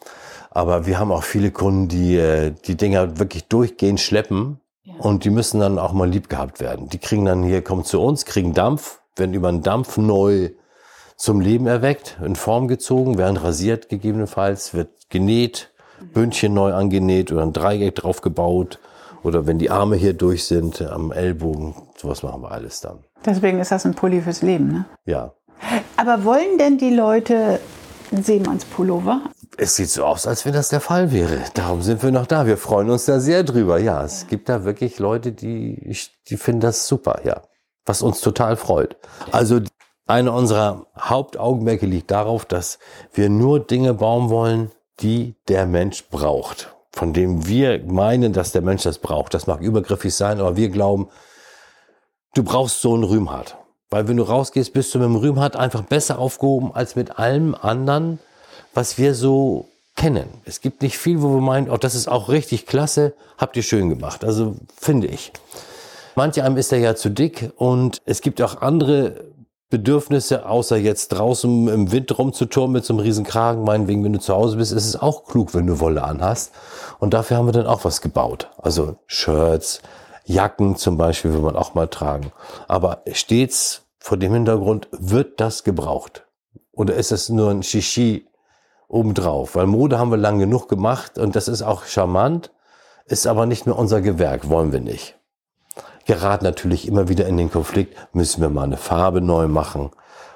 Aber 0.50 0.86
wir 0.86 1.00
haben 1.00 1.12
auch 1.12 1.24
viele 1.24 1.52
Kunden, 1.52 1.88
die 1.88 2.18
äh, 2.18 2.52
die 2.66 2.76
Dinger 2.76 3.20
wirklich 3.20 3.46
durchgehend 3.46 4.00
schleppen. 4.00 4.60
Ja. 4.84 4.96
Und 4.96 5.24
die 5.24 5.30
müssen 5.30 5.60
dann 5.60 5.80
auch 5.80 5.94
mal 5.94 6.10
lieb 6.10 6.28
gehabt 6.28 6.60
werden. 6.60 6.90
Die 6.90 6.98
kriegen 6.98 7.26
dann 7.26 7.44
hier, 7.44 7.62
kommen 7.62 7.86
zu 7.86 8.02
uns, 8.02 8.26
kriegen 8.26 8.54
Dampf, 8.54 9.00
werden 9.16 9.34
über 9.34 9.48
einen 9.50 9.64
Dampf 9.64 9.98
neu 9.98 10.50
zum 11.16 11.40
Leben 11.40 11.68
erweckt, 11.68 12.18
in 12.26 12.36
Form 12.36 12.68
gezogen, 12.68 13.18
werden 13.18 13.38
rasiert 13.38 13.90
gegebenenfalls, 13.90 14.74
wird 14.74 14.90
genäht, 15.10 15.70
Bündchen 16.14 16.54
neu 16.54 16.74
angenäht 16.74 17.32
oder 17.32 17.44
ein 17.44 17.54
Dreieck 17.54 17.96
draufgebaut 17.96 18.80
oder 19.24 19.46
wenn 19.46 19.60
die 19.60 19.70
Arme 19.70 19.96
hier 19.96 20.14
durch 20.14 20.46
sind 20.46 20.82
am 20.82 21.12
Ellbogen, 21.12 21.76
sowas 21.96 22.24
machen 22.24 22.42
wir 22.42 22.52
alles 22.52 22.82
dann. 22.82 23.04
Deswegen 23.26 23.60
ist 23.60 23.72
das 23.72 23.86
ein 23.86 23.94
Pulli 23.94 24.22
fürs 24.22 24.42
Leben, 24.42 24.68
ne? 24.68 24.86
Ja. 25.06 25.34
Aber 25.96 26.24
wollen 26.24 26.58
denn 26.58 26.78
die 26.78 26.94
Leute 26.94 27.60
Seemannspullover? 28.12 29.22
Es 29.58 29.76
sieht 29.76 29.90
so 29.90 30.06
aus, 30.06 30.26
als 30.26 30.46
wenn 30.46 30.54
das 30.54 30.70
der 30.70 30.82
Fall 30.82 31.12
wäre. 31.12 31.40
Darum 31.54 31.82
sind 31.82 32.02
wir 32.02 32.12
noch 32.12 32.26
da. 32.26 32.48
Wir 32.48 32.58
freuen 32.58 32.90
uns 32.90 33.06
da 33.06 33.20
sehr 33.20 33.44
drüber. 33.44 33.80
Ja, 33.80 34.04
es 34.04 34.28
gibt 34.28 34.50
da 34.50 34.64
wirklich 34.64 34.98
Leute, 34.98 35.32
die, 35.32 35.96
die 36.28 36.38
finden 36.38 36.62
das 36.62 36.88
super, 36.88 37.22
ja 37.24 37.42
was 37.86 38.02
uns 38.02 38.22
total 38.22 38.56
freut. 38.56 38.96
Also 39.32 39.60
eine 40.08 40.32
unserer 40.32 40.88
Hauptaugenmerke 41.00 41.86
liegt 41.86 42.12
darauf, 42.12 42.46
dass 42.46 42.80
wir 43.14 43.30
nur 43.30 43.60
Dinge 43.60 43.94
bauen 43.94 44.30
wollen, 44.30 44.72
die 45.00 45.36
der 45.48 45.66
Mensch 45.66 46.08
braucht. 46.10 46.76
Von 46.92 47.14
dem 47.14 47.48
wir 47.48 47.84
meinen, 47.86 48.34
dass 48.34 48.52
der 48.52 48.62
Mensch 48.62 48.84
das 48.84 49.00
braucht. 49.00 49.34
Das 49.34 49.48
mag 49.48 49.62
übergriffig 49.62 50.14
sein, 50.14 50.40
aber 50.40 50.58
wir 50.58 50.70
glauben, 50.70 51.08
du 52.36 52.44
brauchst 52.44 52.82
so 52.82 52.94
einen 52.94 53.04
Rühmhardt. 53.04 53.58
Weil 53.90 54.08
wenn 54.08 54.18
du 54.18 54.24
rausgehst, 54.24 54.74
bist 54.74 54.94
du 54.96 55.00
mit 55.00 55.08
dem 55.08 55.16
Rühmhardt 55.18 55.56
einfach 55.56 55.84
besser 55.84 56.18
aufgehoben 56.18 56.72
als 56.74 56.96
mit 56.96 57.20
allem 57.20 57.56
anderen, 57.56 58.20
was 58.74 58.98
wir 58.98 59.14
so 59.16 59.68
kennen. 59.96 60.30
Es 60.46 60.62
gibt 60.62 60.82
nicht 60.82 60.98
viel, 60.98 61.22
wo 61.22 61.34
wir 61.34 61.42
meinen, 61.42 61.70
oh, 61.70 61.78
das 61.78 61.96
ist 61.96 62.08
auch 62.08 62.30
richtig 62.30 62.66
klasse, 62.66 63.14
habt 63.38 63.58
ihr 63.58 63.64
schön 63.64 63.90
gemacht. 63.90 64.24
Also 64.24 64.56
finde 64.78 65.08
ich. 65.08 65.34
Manche 66.16 66.44
einem 66.44 66.58
ist 66.58 66.72
er 66.72 66.80
ja 66.80 66.96
zu 66.96 67.10
dick 67.10 67.52
und 67.58 68.02
es 68.06 68.22
gibt 68.22 68.42
auch 68.42 68.62
andere 68.62 69.26
Bedürfnisse, 69.70 70.46
außer 70.46 70.76
jetzt 70.78 71.10
draußen 71.10 71.68
im 71.70 71.92
Wind 71.92 72.18
rumzuturmen 72.18 72.74
mit 72.74 72.86
so 72.86 72.94
einem 72.94 73.00
riesen 73.00 73.24
Kragen. 73.26 73.64
Meinetwegen, 73.64 74.04
wenn 74.04 74.14
du 74.14 74.20
zu 74.20 74.36
Hause 74.36 74.58
bist, 74.58 74.74
ist 74.74 74.86
es 74.86 75.02
auch 75.02 75.26
klug, 75.26 75.54
wenn 75.54 75.66
du 75.66 75.80
Wolle 75.80 76.04
anhast. 76.04 76.52
Und 77.00 77.14
dafür 77.14 77.38
haben 77.38 77.48
wir 77.48 77.54
dann 77.54 77.68
auch 77.68 77.86
was 77.86 78.02
gebaut. 78.02 78.50
Also 78.58 78.98
Shirts, 79.08 79.82
Jacken 80.32 80.76
zum 80.76 80.98
Beispiel 80.98 81.34
will 81.34 81.42
man 81.42 81.56
auch 81.56 81.74
mal 81.74 81.88
tragen. 81.88 82.32
Aber 82.68 83.04
stets 83.12 83.88
vor 84.00 84.18
dem 84.18 84.34
Hintergrund, 84.34 84.88
wird 84.92 85.40
das 85.40 85.64
gebraucht? 85.64 86.26
Oder 86.72 86.96
ist 86.96 87.12
es 87.12 87.30
nur 87.30 87.52
ein 87.52 87.64
Shishi 87.64 88.28
obendrauf? 88.88 89.56
Weil 89.56 89.68
Mode 89.68 90.00
haben 90.00 90.10
wir 90.10 90.18
lang 90.18 90.40
genug 90.40 90.68
gemacht 90.70 91.18
und 91.18 91.36
das 91.36 91.48
ist 91.48 91.62
auch 91.62 91.86
charmant, 91.86 92.52
ist 93.06 93.28
aber 93.28 93.46
nicht 93.46 93.66
mehr 93.66 93.78
unser 93.78 94.02
Gewerk, 94.02 94.50
wollen 94.50 94.72
wir 94.72 94.82
nicht 94.82 95.18
geraten 96.06 96.44
natürlich 96.44 96.88
immer 96.88 97.08
wieder 97.08 97.28
in 97.28 97.38
den 97.38 97.52
Konflikt, 97.52 97.96
müssen 98.14 98.42
wir 98.42 98.50
mal 98.50 98.64
eine 98.64 98.78
Farbe 98.78 99.22
neu 99.22 99.48
machen 99.48 99.92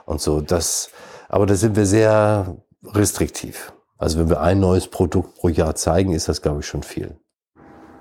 und 0.06 0.22
so. 0.22 0.42
Das, 0.42 0.90
aber 1.30 1.46
da 1.46 1.56
sind 1.56 1.76
wir 1.76 1.86
sehr 1.86 2.58
restriktiv. 2.84 3.74
Also 3.98 4.20
wenn 4.20 4.30
wir 4.30 4.42
ein 4.42 4.60
neues 4.60 4.88
Produkt 4.88 5.36
pro 5.36 5.50
Jahr 5.50 5.76
zeigen, 5.76 6.14
ist 6.14 6.28
das, 6.28 6.42
glaube 6.42 6.60
ich, 6.60 6.66
schon 6.68 6.84
viel. 6.84 7.18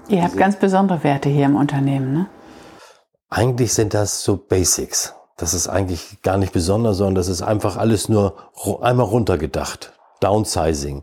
Ihr 0.08 0.22
habt 0.22 0.36
ganz 0.36 0.56
besondere 0.56 1.02
Werte 1.02 1.28
hier 1.28 1.46
im 1.46 1.56
Unternehmen, 1.56 2.12
ne? 2.12 2.26
Eigentlich 3.30 3.72
sind 3.72 3.94
das 3.94 4.22
so 4.22 4.36
Basics. 4.36 5.14
Das 5.36 5.54
ist 5.54 5.66
eigentlich 5.66 6.22
gar 6.22 6.36
nicht 6.36 6.52
besonders, 6.52 6.98
sondern 6.98 7.16
das 7.16 7.28
ist 7.28 7.42
einfach 7.42 7.76
alles 7.76 8.08
nur 8.08 8.34
einmal 8.82 9.06
runtergedacht. 9.06 9.92
Downsizing. 10.20 11.02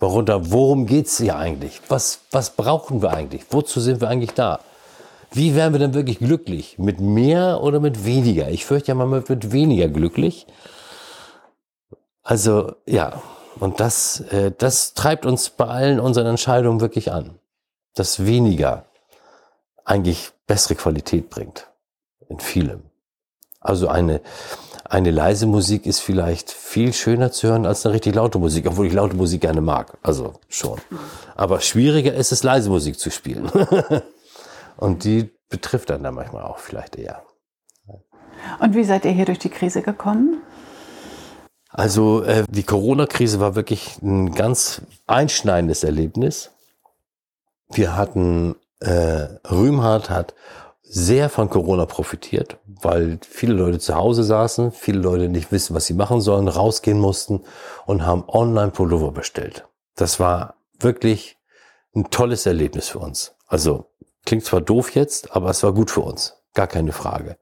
Worunter, 0.00 0.50
worum 0.50 0.86
geht's 0.86 1.18
hier 1.18 1.36
eigentlich? 1.36 1.80
Was, 1.88 2.20
was 2.30 2.50
brauchen 2.50 3.02
wir 3.02 3.12
eigentlich? 3.12 3.42
Wozu 3.50 3.80
sind 3.80 4.00
wir 4.00 4.08
eigentlich 4.08 4.34
da? 4.34 4.60
Wie 5.30 5.54
wären 5.54 5.72
wir 5.72 5.78
denn 5.78 5.94
wirklich 5.94 6.18
glücklich? 6.18 6.78
Mit 6.78 7.00
mehr 7.00 7.62
oder 7.62 7.80
mit 7.80 8.04
weniger? 8.04 8.48
Ich 8.48 8.64
fürchte 8.64 8.88
ja 8.88 8.94
mal 8.94 9.06
mit 9.06 9.52
weniger 9.52 9.88
glücklich. 9.88 10.46
Also 12.22 12.72
ja, 12.86 13.22
und 13.60 13.80
das, 13.80 14.20
äh, 14.20 14.52
das 14.56 14.94
treibt 14.94 15.26
uns 15.26 15.50
bei 15.50 15.66
allen 15.66 16.00
unseren 16.00 16.26
Entscheidungen 16.26 16.80
wirklich 16.80 17.12
an. 17.12 17.38
Dass 17.98 18.24
weniger 18.24 18.84
eigentlich 19.84 20.32
bessere 20.46 20.74
Qualität 20.74 21.30
bringt. 21.30 21.66
In 22.28 22.40
vielem. 22.40 22.82
Also 23.60 23.88
eine, 23.88 24.20
eine 24.84 25.10
leise 25.10 25.46
Musik 25.46 25.86
ist 25.86 26.00
vielleicht 26.00 26.50
viel 26.50 26.92
schöner 26.92 27.32
zu 27.32 27.48
hören 27.48 27.66
als 27.66 27.84
eine 27.84 27.94
richtig 27.94 28.14
laute 28.14 28.38
Musik, 28.38 28.66
obwohl 28.66 28.86
ich 28.86 28.92
laute 28.92 29.16
Musik 29.16 29.40
gerne 29.40 29.60
mag. 29.60 29.96
Also 30.02 30.34
schon. 30.48 30.78
Aber 31.34 31.60
schwieriger 31.60 32.14
ist 32.14 32.32
es, 32.32 32.42
leise 32.42 32.70
Musik 32.70 32.98
zu 32.98 33.10
spielen. 33.10 33.50
Und 34.76 35.04
die 35.04 35.30
betrifft 35.48 35.90
dann 35.90 36.02
da 36.02 36.12
manchmal 36.12 36.44
auch 36.44 36.58
vielleicht 36.58 36.96
eher. 36.96 37.22
Und 38.60 38.74
wie 38.74 38.84
seid 38.84 39.04
ihr 39.04 39.10
hier 39.10 39.24
durch 39.24 39.38
die 39.38 39.48
Krise 39.48 39.82
gekommen? 39.82 40.42
Also 41.70 42.22
äh, 42.22 42.44
die 42.48 42.62
Corona-Krise 42.62 43.40
war 43.40 43.54
wirklich 43.54 44.00
ein 44.02 44.34
ganz 44.34 44.82
einschneidendes 45.06 45.84
Erlebnis. 45.84 46.50
Wir 47.70 47.96
hatten, 47.96 48.56
äh, 48.80 49.26
Rühmhardt 49.50 50.10
hat 50.10 50.34
sehr 50.82 51.28
von 51.28 51.50
Corona 51.50 51.84
profitiert, 51.84 52.56
weil 52.66 53.18
viele 53.28 53.52
Leute 53.52 53.78
zu 53.78 53.94
Hause 53.94 54.24
saßen, 54.24 54.72
viele 54.72 55.00
Leute 55.00 55.28
nicht 55.28 55.52
wissen, 55.52 55.74
was 55.74 55.86
sie 55.86 55.94
machen 55.94 56.20
sollen, 56.22 56.48
rausgehen 56.48 56.98
mussten 56.98 57.44
und 57.84 58.06
haben 58.06 58.24
online 58.26 58.70
Pullover 58.70 59.12
bestellt. 59.12 59.66
Das 59.96 60.18
war 60.18 60.54
wirklich 60.80 61.36
ein 61.94 62.10
tolles 62.10 62.46
Erlebnis 62.46 62.88
für 62.88 63.00
uns. 63.00 63.34
Also 63.46 63.90
klingt 64.24 64.44
zwar 64.44 64.62
doof 64.62 64.94
jetzt, 64.94 65.36
aber 65.36 65.50
es 65.50 65.62
war 65.62 65.74
gut 65.74 65.90
für 65.90 66.00
uns. 66.00 66.36
Gar 66.54 66.68
keine 66.68 66.92
Frage. 66.92 67.36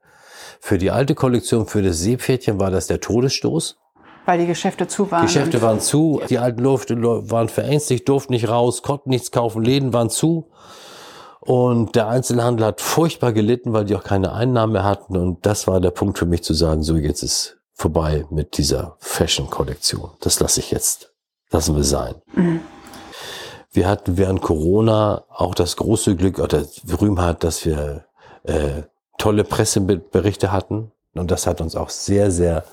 Für 0.59 0.77
die 0.77 0.91
alte 0.91 1.15
Kollektion, 1.15 1.67
für 1.67 1.81
das 1.81 1.99
Seepferdchen 1.99 2.59
war 2.59 2.71
das 2.71 2.87
der 2.87 2.99
Todesstoß. 2.99 3.77
Weil 4.27 4.39
die 4.39 4.45
Geschäfte 4.45 4.87
zu 4.87 5.09
waren. 5.09 5.25
Geschäfte 5.25 5.61
waren 5.61 5.79
zu, 5.79 6.21
die 6.29 6.37
alten 6.37 6.61
Lufte 6.61 7.01
waren 7.01 7.47
verängstigt, 7.47 8.09
durften 8.09 8.33
nicht 8.33 8.49
raus, 8.49 8.81
konnten 8.83 9.09
nichts 9.09 9.31
kaufen, 9.31 9.63
Läden 9.63 9.93
waren 9.93 10.09
zu. 10.09 10.49
Und 11.39 11.95
der 11.95 12.09
Einzelhandel 12.09 12.65
hat 12.65 12.81
furchtbar 12.81 13.31
gelitten, 13.31 13.71
weil 13.71 13.85
die 13.85 13.95
auch 13.95 14.03
keine 14.03 14.33
Einnahmen 14.33 14.73
mehr 14.73 14.83
hatten. 14.83 15.15
Und 15.15 15.45
das 15.45 15.65
war 15.65 15.79
der 15.79 15.91
Punkt 15.91 16.19
für 16.19 16.25
mich 16.25 16.43
zu 16.43 16.53
sagen, 16.53 16.83
so 16.83 16.97
jetzt 16.97 17.23
ist 17.23 17.57
vorbei 17.73 18.25
mit 18.29 18.57
dieser 18.57 18.97
Fashion-Kollektion. 18.99 20.09
Das 20.19 20.41
lasse 20.41 20.59
ich 20.59 20.71
jetzt, 20.71 21.13
lassen 21.51 21.77
wir 21.77 21.85
sein. 21.85 22.15
Mhm. 22.33 22.59
Wir 23.71 23.87
hatten 23.87 24.17
während 24.17 24.41
Corona 24.41 25.23
auch 25.29 25.55
das 25.55 25.77
große 25.77 26.17
Glück 26.17 26.39
oder 26.39 26.65
Rühmheit, 26.99 27.45
dass 27.45 27.65
wir 27.65 28.03
äh, 28.43 28.81
tolle 29.17 29.45
Presseberichte 29.45 30.51
hatten. 30.51 30.91
Und 31.13 31.31
das 31.31 31.47
hat 31.47 31.61
uns 31.61 31.77
auch 31.77 31.89
sehr, 31.89 32.29
sehr 32.29 32.65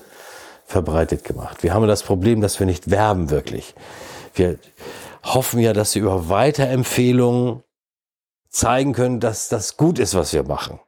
verbreitet 0.65 1.23
gemacht. 1.23 1.63
Wir 1.63 1.73
haben 1.73 1.87
das 1.87 2.03
Problem, 2.03 2.41
dass 2.41 2.59
wir 2.59 2.65
nicht 2.65 2.89
werben 2.89 3.29
wirklich. 3.29 3.75
Wir 4.33 4.57
hoffen 5.23 5.59
ja, 5.59 5.73
dass 5.73 5.95
wir 5.95 6.01
über 6.01 6.29
Weiterempfehlungen 6.29 7.63
zeigen 8.49 8.93
können, 8.93 9.19
dass 9.19 9.47
das 9.47 9.77
gut 9.77 9.99
ist, 9.99 10.15
was 10.15 10.33
wir 10.33 10.43
machen. 10.43 10.79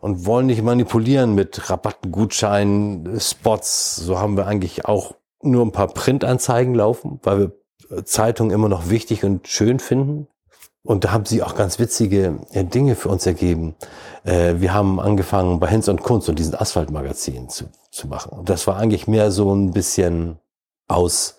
Und 0.00 0.26
wollen 0.26 0.46
nicht 0.46 0.62
manipulieren 0.62 1.34
mit 1.34 1.68
Rabatten, 1.68 2.12
Gutscheinen, 2.12 3.20
Spots. 3.20 3.96
So 3.96 4.18
haben 4.18 4.36
wir 4.36 4.46
eigentlich 4.46 4.84
auch 4.84 5.14
nur 5.42 5.64
ein 5.64 5.72
paar 5.72 5.88
Printanzeigen 5.88 6.74
laufen, 6.74 7.20
weil 7.22 7.52
wir 7.88 8.04
Zeitungen 8.04 8.52
immer 8.52 8.68
noch 8.68 8.88
wichtig 8.88 9.24
und 9.24 9.48
schön 9.48 9.78
finden. 9.78 10.28
Und 10.86 11.04
da 11.04 11.12
haben 11.12 11.26
sie 11.26 11.42
auch 11.42 11.54
ganz 11.56 11.78
witzige 11.78 12.38
Dinge 12.54 12.94
für 12.94 13.08
uns 13.08 13.26
ergeben. 13.26 13.74
Äh, 14.24 14.54
wir 14.58 14.72
haben 14.72 15.00
angefangen 15.00 15.58
bei 15.60 15.68
Hinz 15.68 15.88
und 15.88 16.02
Kunst 16.02 16.28
und 16.28 16.38
diesen 16.38 16.54
Asphaltmagazin 16.54 17.48
zu, 17.48 17.64
zu 17.90 18.06
machen. 18.06 18.38
Und 18.38 18.48
das 18.48 18.66
war 18.66 18.76
eigentlich 18.76 19.06
mehr 19.06 19.30
so 19.30 19.52
ein 19.52 19.72
bisschen 19.72 20.38
aus 20.88 21.36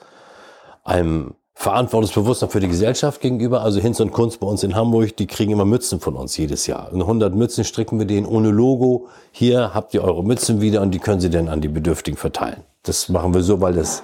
einem 0.83 1.33
Verantwortungsbewusstsein 1.53 2.49
für 2.49 2.59
die 2.59 2.67
Gesellschaft 2.67 3.19
gegenüber. 3.19 3.61
Also 3.61 3.79
Hinz 3.79 3.99
und 3.99 4.11
Kunst 4.11 4.39
bei 4.39 4.45
uns 4.45 4.63
in 4.63 4.75
Hamburg, 4.75 5.17
die 5.17 5.25
kriegen 5.25 5.51
immer 5.51 5.65
Mützen 5.65 5.99
von 5.99 6.15
uns 6.15 6.37
jedes 6.37 6.67
Jahr. 6.67 6.93
Und 6.93 7.01
100 7.01 7.33
Mützen 7.33 7.63
stricken 7.63 7.97
wir 7.97 8.05
denen 8.05 8.27
ohne 8.27 8.51
Logo. 8.51 9.07
Hier 9.31 9.73
habt 9.73 9.93
ihr 9.95 10.03
eure 10.03 10.23
Mützen 10.23 10.61
wieder 10.61 10.81
und 10.81 10.91
die 10.91 10.99
können 10.99 11.19
sie 11.19 11.31
dann 11.31 11.47
an 11.47 11.61
die 11.61 11.67
Bedürftigen 11.67 12.17
verteilen. 12.17 12.63
Das 12.83 13.09
machen 13.09 13.33
wir 13.33 13.41
so, 13.41 13.59
weil 13.59 13.73
das 13.73 14.03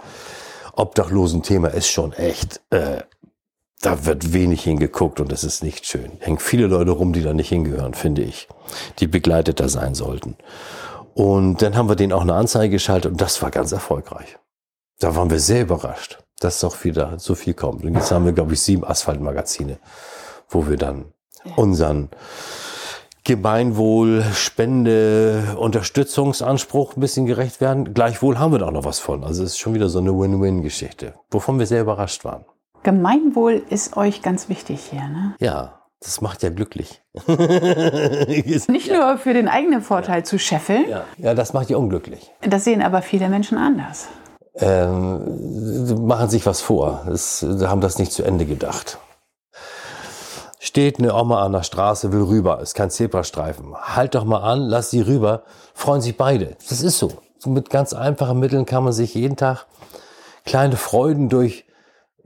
Obdachlosen-Thema 0.76 1.68
ist 1.68 1.90
schon 1.90 2.14
echt, 2.14 2.62
äh, 2.72 3.02
da 3.84 4.06
wird 4.06 4.34
wenig 4.34 4.64
hingeguckt 4.64 5.20
und 5.20 5.32
das 5.32 5.44
ist 5.44 5.64
nicht 5.64 5.86
schön. 5.86 6.12
Hängen 6.20 6.40
viele 6.40 6.68
Leute 6.68 6.92
rum, 6.92 7.14
die 7.14 7.22
da 7.22 7.34
nicht 7.34 7.50
hingehören, 7.50 7.94
finde 7.94 8.24
ich, 8.24 8.48
die 9.00 9.08
begleiteter 9.08 9.70
sein 9.70 9.94
sollten. 9.94 10.36
Und 11.14 11.62
dann 11.62 11.76
haben 11.76 11.90
wir 11.90 11.96
denen 11.96 12.14
auch 12.14 12.22
eine 12.22 12.34
Anzeige 12.34 12.72
geschaltet 12.72 13.12
und 13.12 13.22
das 13.22 13.42
war 13.42 13.52
ganz 13.52 13.72
erfolgreich. 13.72 14.38
Da 15.00 15.16
waren 15.16 15.30
wir 15.30 15.40
sehr 15.40 15.62
überrascht 15.62 16.24
dass 16.44 16.60
doch 16.60 16.84
wieder 16.84 17.20
so 17.20 17.36
viel 17.36 17.54
kommt. 17.54 17.86
Und 17.86 17.96
jetzt 17.96 18.12
haben 18.12 18.26
wir, 18.26 18.34
glaube 18.34 18.54
ich, 18.54 18.62
sieben 18.62 18.84
Asphaltmagazine, 18.84 19.80
wo 20.50 20.68
wir 20.68 20.78
dann 20.78 21.06
unseren 21.56 22.10
Gemeinwohl, 23.24 24.24
Spende, 24.34 25.56
Unterstützungsanspruch 25.58 26.98
ein 26.98 27.00
bisschen 27.00 27.26
gerecht 27.26 27.62
werden. 27.62 27.94
Gleichwohl 27.94 28.38
haben 28.38 28.52
wir 28.52 28.60
da 28.60 28.68
auch 28.68 28.72
noch 28.72 28.84
was 28.84 29.00
von. 29.00 29.24
Also 29.24 29.44
es 29.44 29.52
ist 29.52 29.60
schon 29.60 29.74
wieder 29.74 29.88
so 29.88 30.00
eine 30.00 30.12
Win-Win-Geschichte, 30.12 31.14
wovon 31.32 31.58
wir 31.58 31.66
sehr 31.66 31.82
überrascht 31.82 32.26
waren. 32.26 32.44
Gemeinwohl 32.84 33.64
ist 33.70 33.98
euch 33.98 34.22
ganz 34.22 34.50
wichtig 34.50 34.82
hier, 34.92 35.08
ne? 35.08 35.36
Ja, 35.40 35.82
das 36.00 36.22
macht 36.22 36.44
ja 36.44 36.50
glücklich. 36.50 37.02
Nicht 37.28 38.92
nur 38.92 39.18
für 39.18 39.34
den 39.34 39.48
eigenen 39.48 39.82
Vorteil 39.82 40.20
ja. 40.20 40.24
zu 40.24 40.38
scheffeln. 40.38 40.90
Ja. 40.90 41.06
ja, 41.18 41.34
das 41.34 41.54
macht 41.54 41.70
ja 41.70 41.78
unglücklich. 41.78 42.32
Das 42.42 42.64
sehen 42.64 42.82
aber 42.82 43.02
viele 43.02 43.30
Menschen 43.30 43.58
anders 43.58 44.08
ähm, 44.56 46.06
machen 46.06 46.30
sich 46.30 46.46
was 46.46 46.62
vor. 46.62 47.06
Es, 47.12 47.46
haben 47.64 47.82
das 47.82 47.98
nicht 47.98 48.12
zu 48.12 48.24
Ende 48.24 48.46
gedacht. 48.46 49.00
Steht 50.60 51.00
eine 51.00 51.14
Oma 51.14 51.44
an 51.44 51.52
der 51.52 51.64
Straße, 51.64 52.14
will 52.14 52.24
rüber, 52.24 52.62
ist 52.62 52.74
kein 52.74 52.90
Zebrastreifen. 52.90 53.76
Halt 53.76 54.16
doch 54.16 54.24
mal 54.24 54.42
an, 54.42 54.60
lass 54.62 54.92
sie 54.92 55.02
rüber, 55.02 55.44
freuen 55.74 56.02
sich 56.02 56.16
beide. 56.16 56.56
Das 56.70 56.82
ist 56.82 56.98
so. 57.00 57.12
Mit 57.46 57.70
ganz 57.70 57.94
einfachen 57.94 58.40
Mitteln 58.40 58.66
kann 58.66 58.86
man 58.86 58.94
sich 58.94 59.16
jeden 59.16 59.36
Tag 59.36 59.66
kleine 60.46 60.78
Freuden 60.78 61.28
durch 61.28 61.66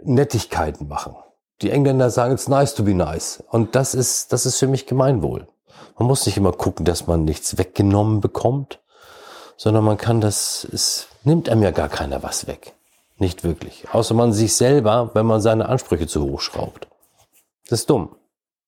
Nettigkeiten 0.04 0.88
machen. 0.88 1.16
Die 1.62 1.72
Engländer 1.72 2.10
sagen, 2.10 2.34
it's 2.34 2.48
nice 2.48 2.76
to 2.76 2.84
be 2.84 2.94
nice. 2.94 3.44
Und 3.50 3.76
das 3.76 3.96
ist, 3.96 4.32
das 4.32 4.46
ist 4.46 4.60
für 4.60 4.68
mich 4.68 4.86
Gemeinwohl. 4.86 5.48
Man 5.98 6.08
muss 6.08 6.26
nicht 6.26 6.38
immer 6.38 6.52
gucken, 6.52 6.86
dass 6.86 7.08
man 7.08 7.26
nichts 7.26 7.58
weggenommen 7.58 8.22
bekommt, 8.22 8.80
sondern 9.58 9.84
man 9.84 9.98
kann 9.98 10.22
das, 10.22 10.68
es 10.72 11.08
nimmt 11.24 11.50
einem 11.50 11.64
ja 11.64 11.72
gar 11.72 11.90
keiner 11.90 12.22
was 12.22 12.46
weg. 12.46 12.74
Nicht 13.18 13.44
wirklich. 13.44 13.86
Außer 13.92 14.14
man 14.14 14.32
sich 14.32 14.56
selber, 14.56 15.12
wenn 15.14 15.26
man 15.26 15.42
seine 15.42 15.68
Ansprüche 15.68 16.06
zu 16.06 16.24
hoch 16.24 16.42
schraubt. 16.42 16.88
Das 17.68 17.80
ist 17.80 17.90
dumm. 17.90 18.16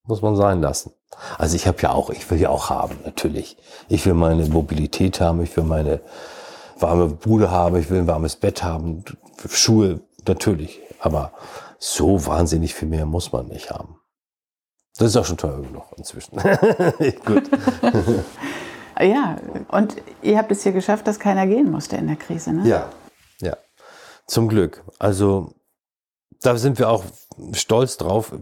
Muss 0.08 0.24
man 0.24 0.36
sein 0.36 0.60
lassen. 0.60 0.92
Also 1.38 1.56
ich 1.56 1.68
habe 1.68 1.80
ja 1.82 1.92
auch, 1.92 2.10
ich 2.10 2.30
will 2.32 2.40
ja 2.40 2.50
auch 2.50 2.70
haben, 2.70 2.98
natürlich. 3.06 3.58
Ich 3.90 4.06
will 4.06 4.16
meine 4.16 4.46
Mobilität 4.46 5.22
haben, 5.22 5.44
ich 5.44 5.56
will 5.56 5.66
meine 5.66 6.02
warme 6.80 7.08
Bude 7.08 7.52
haben, 7.52 7.76
ich 7.76 7.90
will 7.92 8.00
ein 8.00 8.08
warmes 8.08 8.36
Bett 8.38 8.64
haben, 8.64 9.04
Schuhe, 9.48 10.00
natürlich. 10.28 10.82
Aber 11.00 11.34
so 11.78 12.26
wahnsinnig 12.26 12.76
viel 12.76 12.88
mehr 12.88 13.06
muss 13.06 13.32
man 13.32 13.48
nicht 13.48 13.72
haben. 13.72 14.00
Das 14.98 15.08
ist 15.10 15.18
auch 15.18 15.26
schon 15.26 15.38
teuer 15.38 15.62
genug 15.62 15.86
inzwischen. 15.98 16.38
Gut. 17.26 17.50
Ja, 19.02 19.38
und 19.70 19.96
ihr 20.22 20.38
habt 20.38 20.52
es 20.52 20.64
hier 20.64 20.74
geschafft, 20.74 21.08
dass 21.08 21.20
keiner 21.20 21.48
gehen 21.48 21.72
musste 21.72 21.96
in 21.96 22.08
der 22.08 22.18
Krise, 22.18 22.52
ne? 22.52 22.68
Ja, 22.68 22.90
ja. 23.40 23.56
Zum 24.28 24.50
Glück. 24.50 24.84
Also 25.00 25.54
da 26.42 26.58
sind 26.58 26.80
wir 26.80 26.90
auch 26.90 27.04
stolz 27.54 27.98
drauf. 27.98 28.34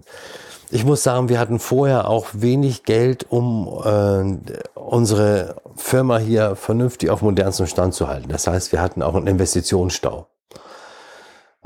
Ich 0.69 0.83
muss 0.83 1.03
sagen, 1.03 1.29
wir 1.29 1.39
hatten 1.39 1.59
vorher 1.59 2.09
auch 2.09 2.27
wenig 2.33 2.83
Geld, 2.83 3.25
um 3.29 3.67
äh, 3.85 4.53
unsere 4.73 5.61
Firma 5.75 6.17
hier 6.17 6.55
vernünftig 6.55 7.09
auf 7.09 7.21
modernstem 7.21 7.67
Stand 7.67 7.93
zu 7.93 8.07
halten. 8.07 8.29
Das 8.29 8.47
heißt, 8.47 8.71
wir 8.71 8.81
hatten 8.81 9.01
auch 9.01 9.15
einen 9.15 9.27
Investitionsstau. 9.27 10.27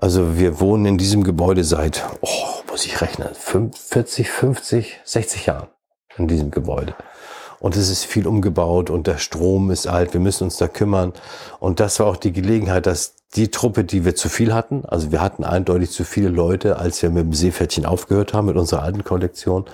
Also 0.02 0.38
wir 0.38 0.60
wohnen 0.60 0.86
in 0.86 0.98
diesem 0.98 1.24
Gebäude 1.24 1.64
seit, 1.64 2.04
oh, 2.20 2.28
muss 2.70 2.86
ich 2.86 3.00
rechnen, 3.02 3.30
40, 3.34 4.30
50, 4.30 5.00
60 5.06 5.46
Jahren 5.46 5.68
in 6.18 6.28
diesem 6.28 6.52
Gebäude 6.52 6.96
und 7.62 7.78
es 7.78 7.90
ist 7.90 8.06
viel 8.06 8.28
umgebaut 8.28 8.90
und 8.90 9.06
der 9.06 9.20
Strom 9.20 9.70
ist 9.70 9.86
alt, 9.88 10.14
wir 10.14 10.20
müssen 10.20 10.46
uns 10.46 10.58
da 10.58 10.68
kümmern. 10.68 11.14
Und 11.60 11.80
das 11.80 12.00
war 12.00 12.08
auch 12.08 12.18
die 12.18 12.34
Gelegenheit, 12.34 12.88
dass 12.88 13.16
die 13.36 13.52
Truppe, 13.52 13.84
die 13.84 14.04
wir 14.04 14.16
zu 14.16 14.30
viel 14.30 14.54
hatten, 14.54 14.84
also 14.86 15.12
wir 15.12 15.22
hatten 15.22 15.44
eindeutig 15.44 15.92
zu 15.92 16.04
viele 16.04 16.30
Leute, 16.30 16.80
als 16.80 17.02
wir 17.04 17.12
mit 17.12 17.24
dem 17.24 17.34
Seepferdchen 17.34 17.86
aufgehört 17.86 18.34
haben, 18.34 18.48
mit 18.48 18.58
unserer 18.58 18.82
alten 18.82 19.04
Kollektion, 19.04 19.66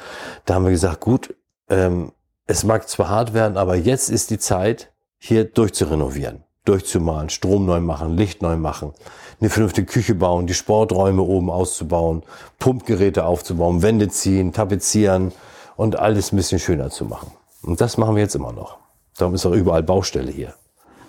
da 0.44 0.56
haben 0.56 0.66
wir 0.66 0.72
gesagt, 0.72 1.00
gut, 1.00 1.34
ähm, 1.70 2.12
es 2.46 2.66
mag 2.66 2.90
zwar 2.90 3.10
hart 3.10 3.34
werden, 3.34 3.58
aber 3.58 3.78
jetzt 3.78 4.10
ist 4.10 4.30
die 4.30 4.38
Zeit, 4.38 4.92
hier 5.18 5.46
durchzurenovieren, 5.46 6.44
durchzumalen, 6.68 7.30
Strom 7.30 7.66
neu 7.66 7.80
machen, 7.80 8.16
Licht 8.16 8.42
neu 8.42 8.58
machen, 8.58 8.94
eine 9.40 9.50
vernünftige 9.50 9.88
Küche 9.88 10.16
bauen, 10.16 10.48
die 10.48 10.54
Sporträume 10.54 11.22
oben 11.22 11.50
auszubauen, 11.50 12.24
Pumpgeräte 12.60 13.26
aufzubauen, 13.26 13.82
Wände 13.82 14.10
ziehen, 14.10 14.54
tapezieren 14.54 15.32
und 15.76 15.98
alles 15.98 16.32
ein 16.32 16.38
bisschen 16.38 16.60
schöner 16.60 16.90
zu 16.90 17.06
machen. 17.06 17.32
Und 17.64 17.82
das 17.82 17.98
machen 17.98 18.16
wir 18.16 18.24
jetzt 18.24 18.36
immer 18.36 18.52
noch. 18.52 18.78
Darum 19.18 19.34
ist 19.36 19.46
auch 19.46 19.52
überall 19.52 19.84
Baustelle 19.84 20.32
hier. 20.32 20.54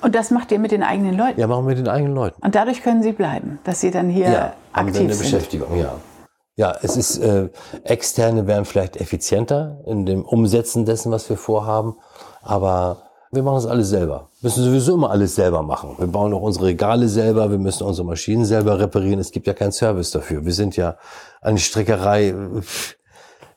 Und 0.01 0.15
das 0.15 0.31
macht 0.31 0.53
ihr 0.53 0.59
mit 0.59 0.71
den 0.71 0.83
eigenen 0.83 1.17
Leuten? 1.17 1.41
Ja, 1.41 1.47
machen 1.47 1.65
wir 1.65 1.71
mit 1.71 1.79
den 1.79 1.89
eigenen 1.89 2.15
Leuten. 2.15 2.41
Und 2.41 2.55
dadurch 2.55 2.83
können 2.83 3.03
sie 3.03 3.13
bleiben, 3.13 3.59
dass 3.65 3.81
sie 3.81 3.91
dann 3.91 4.09
hier 4.09 4.31
ja, 4.31 4.53
aktiv 4.73 4.97
haben 4.97 4.97
eine 4.97 5.15
sind. 5.15 5.23
Beschäftigung, 5.25 5.77
ja. 5.77 5.95
Ja, 6.57 6.77
es 6.83 6.97
ist, 6.97 7.19
äh, 7.19 7.51
externe 7.85 8.49
wären 8.49 8.65
vielleicht 8.65 8.97
effizienter 8.97 9.79
in 9.87 10.07
dem 10.07 10.25
Umsetzen 10.25 10.85
dessen, 10.85 11.13
was 11.13 11.29
wir 11.31 11.37
vorhaben. 11.37 11.97
Aber 12.43 13.08
Wir 13.31 13.43
machen 13.43 13.57
das 13.57 13.67
alles 13.67 13.91
selber. 13.91 14.31
Wir 14.41 14.49
müssen 14.49 14.65
sowieso 14.65 14.95
immer 14.95 15.11
alles 15.11 15.35
selber 15.35 15.63
machen. 15.63 15.95
Wir 15.99 16.07
bauen 16.07 16.33
auch 16.33 16.41
unsere 16.41 16.67
Regale 16.67 17.09
selber, 17.09 17.51
wir 17.51 17.59
müssen 17.59 17.87
unsere 17.87 18.07
Maschinen 18.07 18.47
selber 18.47 18.79
reparieren. 18.79 19.21
Es 19.21 19.33
gibt 19.33 19.47
ja 19.47 19.53
keinen 19.53 19.73
Service 19.73 20.11
dafür. 20.11 20.47
Wir 20.47 20.53
sind 20.53 20.77
ja 20.77 20.97
eine 21.43 21.59
Strickerei. 21.59 22.35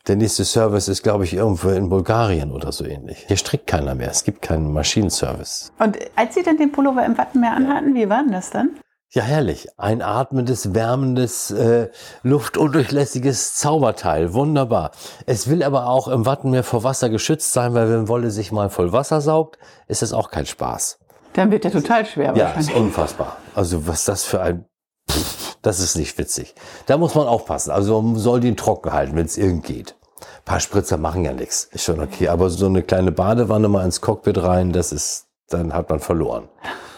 Der 0.08 0.16
nächste 0.18 0.44
Service 0.44 0.90
ist, 0.90 1.04
glaube 1.04 1.24
ich, 1.24 1.34
irgendwo 1.34 1.70
in 1.70 1.88
Bulgarien 1.88 2.52
oder 2.52 2.72
so 2.72 2.84
ähnlich. 2.84 3.24
Hier 3.28 3.38
strickt 3.38 3.68
keiner 3.68 3.96
mehr. 3.96 4.10
Es 4.10 4.24
gibt 4.24 4.42
keinen 4.42 4.74
Maschinenservice. 4.74 5.72
Und 5.80 5.98
als 6.16 6.36
Sie 6.36 6.44
dann 6.44 6.58
den 6.58 6.72
Pullover 6.72 7.06
im 7.06 7.18
Wattenmeer 7.18 7.54
anhatten, 7.54 7.94
wie 7.96 8.10
war 8.10 8.24
denn 8.24 8.34
das 8.34 8.50
dann? 8.50 8.72
Ja, 9.14 9.24
herrlich. 9.24 9.68
Ein 9.76 10.02
atmendes, 10.02 10.74
wärmendes, 10.74 11.52
äh, 11.52 11.90
luftundurchlässiges 12.24 13.56
Zauberteil. 13.56 14.34
Wunderbar. 14.34 14.92
Es 15.26 15.50
will 15.50 15.64
aber 15.64 15.88
auch 15.88 16.08
im 16.08 16.26
Wattenmeer 16.26 16.64
vor 16.64 16.86
Wasser 16.86 17.10
geschützt 17.10 17.52
sein, 17.52 17.74
weil 17.74 17.92
wenn 17.92 18.08
Wolle 18.08 18.32
sich 18.32 18.54
mal 18.54 18.70
voll 18.70 18.94
Wasser 18.94 19.20
saugt, 19.20 19.58
ist 19.90 20.02
das 20.02 20.14
auch 20.14 20.32
kein 20.32 20.46
Spaß. 20.46 20.98
Dann 21.34 21.52
wird 21.52 21.66
der 21.66 21.74
total 21.74 22.06
schwer 22.06 22.34
Ja, 22.38 22.52
ist 22.52 22.74
unfassbar. 22.74 23.36
Also 23.54 23.86
was 23.86 24.06
das 24.06 24.24
für 24.24 24.40
ein... 24.40 24.64
Pff, 25.10 25.58
das 25.62 25.82
ist 25.82 25.98
nicht 25.98 26.18
witzig. 26.18 26.56
Da 26.86 26.98
muss 26.98 27.14
man 27.14 27.28
aufpassen. 27.28 27.72
Also 27.72 28.02
man 28.02 28.18
soll 28.18 28.40
den 28.40 28.56
trocken 28.56 28.94
halten, 28.94 29.18
wenn 29.18 29.26
es 29.26 29.38
irgend 29.38 29.66
geht. 29.66 29.98
Ein 30.22 30.46
paar 30.46 30.62
Spritzer 30.62 30.96
machen 30.96 31.26
ja 31.26 31.34
nichts. 31.34 31.66
Ist 31.66 31.84
schon 31.84 32.00
okay. 32.00 32.30
Aber 32.30 32.50
so 32.50 32.66
eine 32.66 32.82
kleine 32.82 33.12
Badewanne 33.12 33.68
mal 33.68 33.84
ins 33.84 34.00
Cockpit 34.00 34.42
rein, 34.42 34.72
das 34.72 34.94
ist... 34.94 35.28
Dann 35.52 35.74
hat 35.74 35.90
man 35.90 36.00
verloren. 36.00 36.46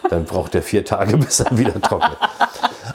Dann 0.09 0.25
braucht 0.25 0.55
er 0.55 0.61
vier 0.61 0.85
Tage, 0.85 1.17
bis 1.25 1.39
er 1.39 1.57
wieder 1.57 1.79
trocknet. 1.81 2.17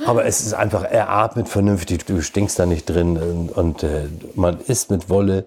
Aber 0.07 0.25
es 0.25 0.41
ist 0.41 0.55
einfach, 0.55 0.85
er 0.85 1.11
atmet 1.11 1.49
vernünftig, 1.49 2.05
du 2.07 2.23
stinkst 2.23 2.59
da 2.59 2.67
nicht 2.67 2.87
drin 2.87 3.17
und, 3.17 3.51
und 3.51 3.83
äh, 3.83 4.09
man 4.35 4.59
ist 4.61 4.91
mit 4.91 5.09
Wolle 5.11 5.47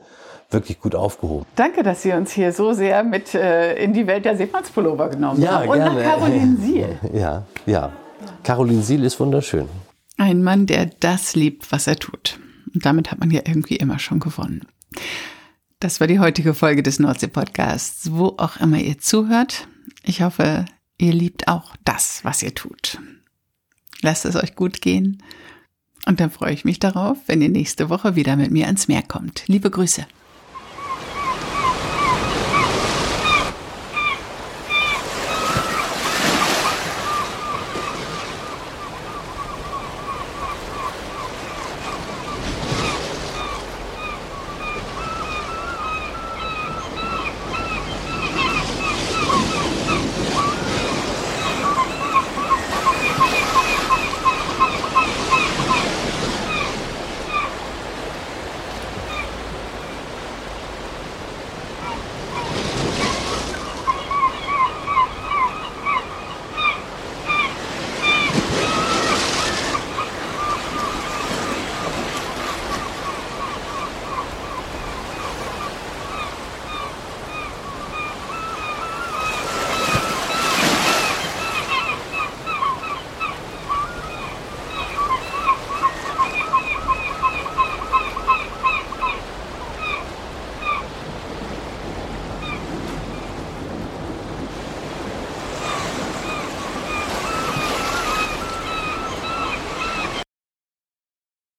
wirklich 0.49 0.79
gut 0.79 0.95
aufgehoben. 0.95 1.45
Danke, 1.55 1.81
dass 1.81 2.01
Sie 2.01 2.11
uns 2.11 2.31
hier 2.31 2.51
so 2.51 2.73
sehr 2.73 3.03
mit 3.03 3.33
äh, 3.33 3.75
in 3.81 3.93
die 3.93 4.05
Welt 4.05 4.25
der 4.25 4.35
Seemannspullover 4.35 5.09
genommen 5.09 5.41
Ja, 5.41 5.59
haben. 5.61 5.69
Und 5.69 5.77
gerne. 5.77 6.03
nach 6.03 6.03
Caroline 6.03 6.57
Siel. 6.57 6.99
Ja, 7.13 7.43
ja. 7.65 7.91
Caroline 8.43 8.81
Siel 8.83 9.03
ist 9.05 9.19
wunderschön. 9.19 9.67
Ein 10.17 10.43
Mann, 10.43 10.65
der 10.65 10.89
das 10.99 11.35
liebt, 11.35 11.71
was 11.71 11.87
er 11.87 11.95
tut. 11.95 12.39
Und 12.73 12.85
damit 12.85 13.11
hat 13.11 13.19
man 13.19 13.31
ja 13.31 13.41
irgendwie 13.45 13.77
immer 13.77 13.97
schon 13.99 14.19
gewonnen. 14.19 14.67
Das 15.79 15.99
war 15.99 16.07
die 16.07 16.19
heutige 16.19 16.53
Folge 16.53 16.83
des 16.83 16.99
Nordsee-Podcasts. 16.99 18.11
Wo 18.13 18.35
auch 18.37 18.57
immer 18.57 18.77
ihr 18.77 18.99
zuhört, 18.99 19.67
ich 20.03 20.21
hoffe, 20.21 20.65
ihr 20.97 21.13
liebt 21.13 21.47
auch 21.47 21.75
das, 21.83 22.23
was 22.23 22.43
ihr 22.43 22.53
tut. 22.53 22.99
Lasst 24.01 24.25
es 24.25 24.35
euch 24.35 24.55
gut 24.55 24.81
gehen. 24.81 25.21
Und 26.07 26.19
dann 26.19 26.31
freue 26.31 26.53
ich 26.53 26.65
mich 26.65 26.79
darauf, 26.79 27.17
wenn 27.27 27.41
ihr 27.41 27.49
nächste 27.49 27.89
Woche 27.89 28.15
wieder 28.15 28.35
mit 28.35 28.51
mir 28.51 28.65
ans 28.65 28.87
Meer 28.87 29.03
kommt. 29.03 29.43
Liebe 29.47 29.69
Grüße. 29.69 30.07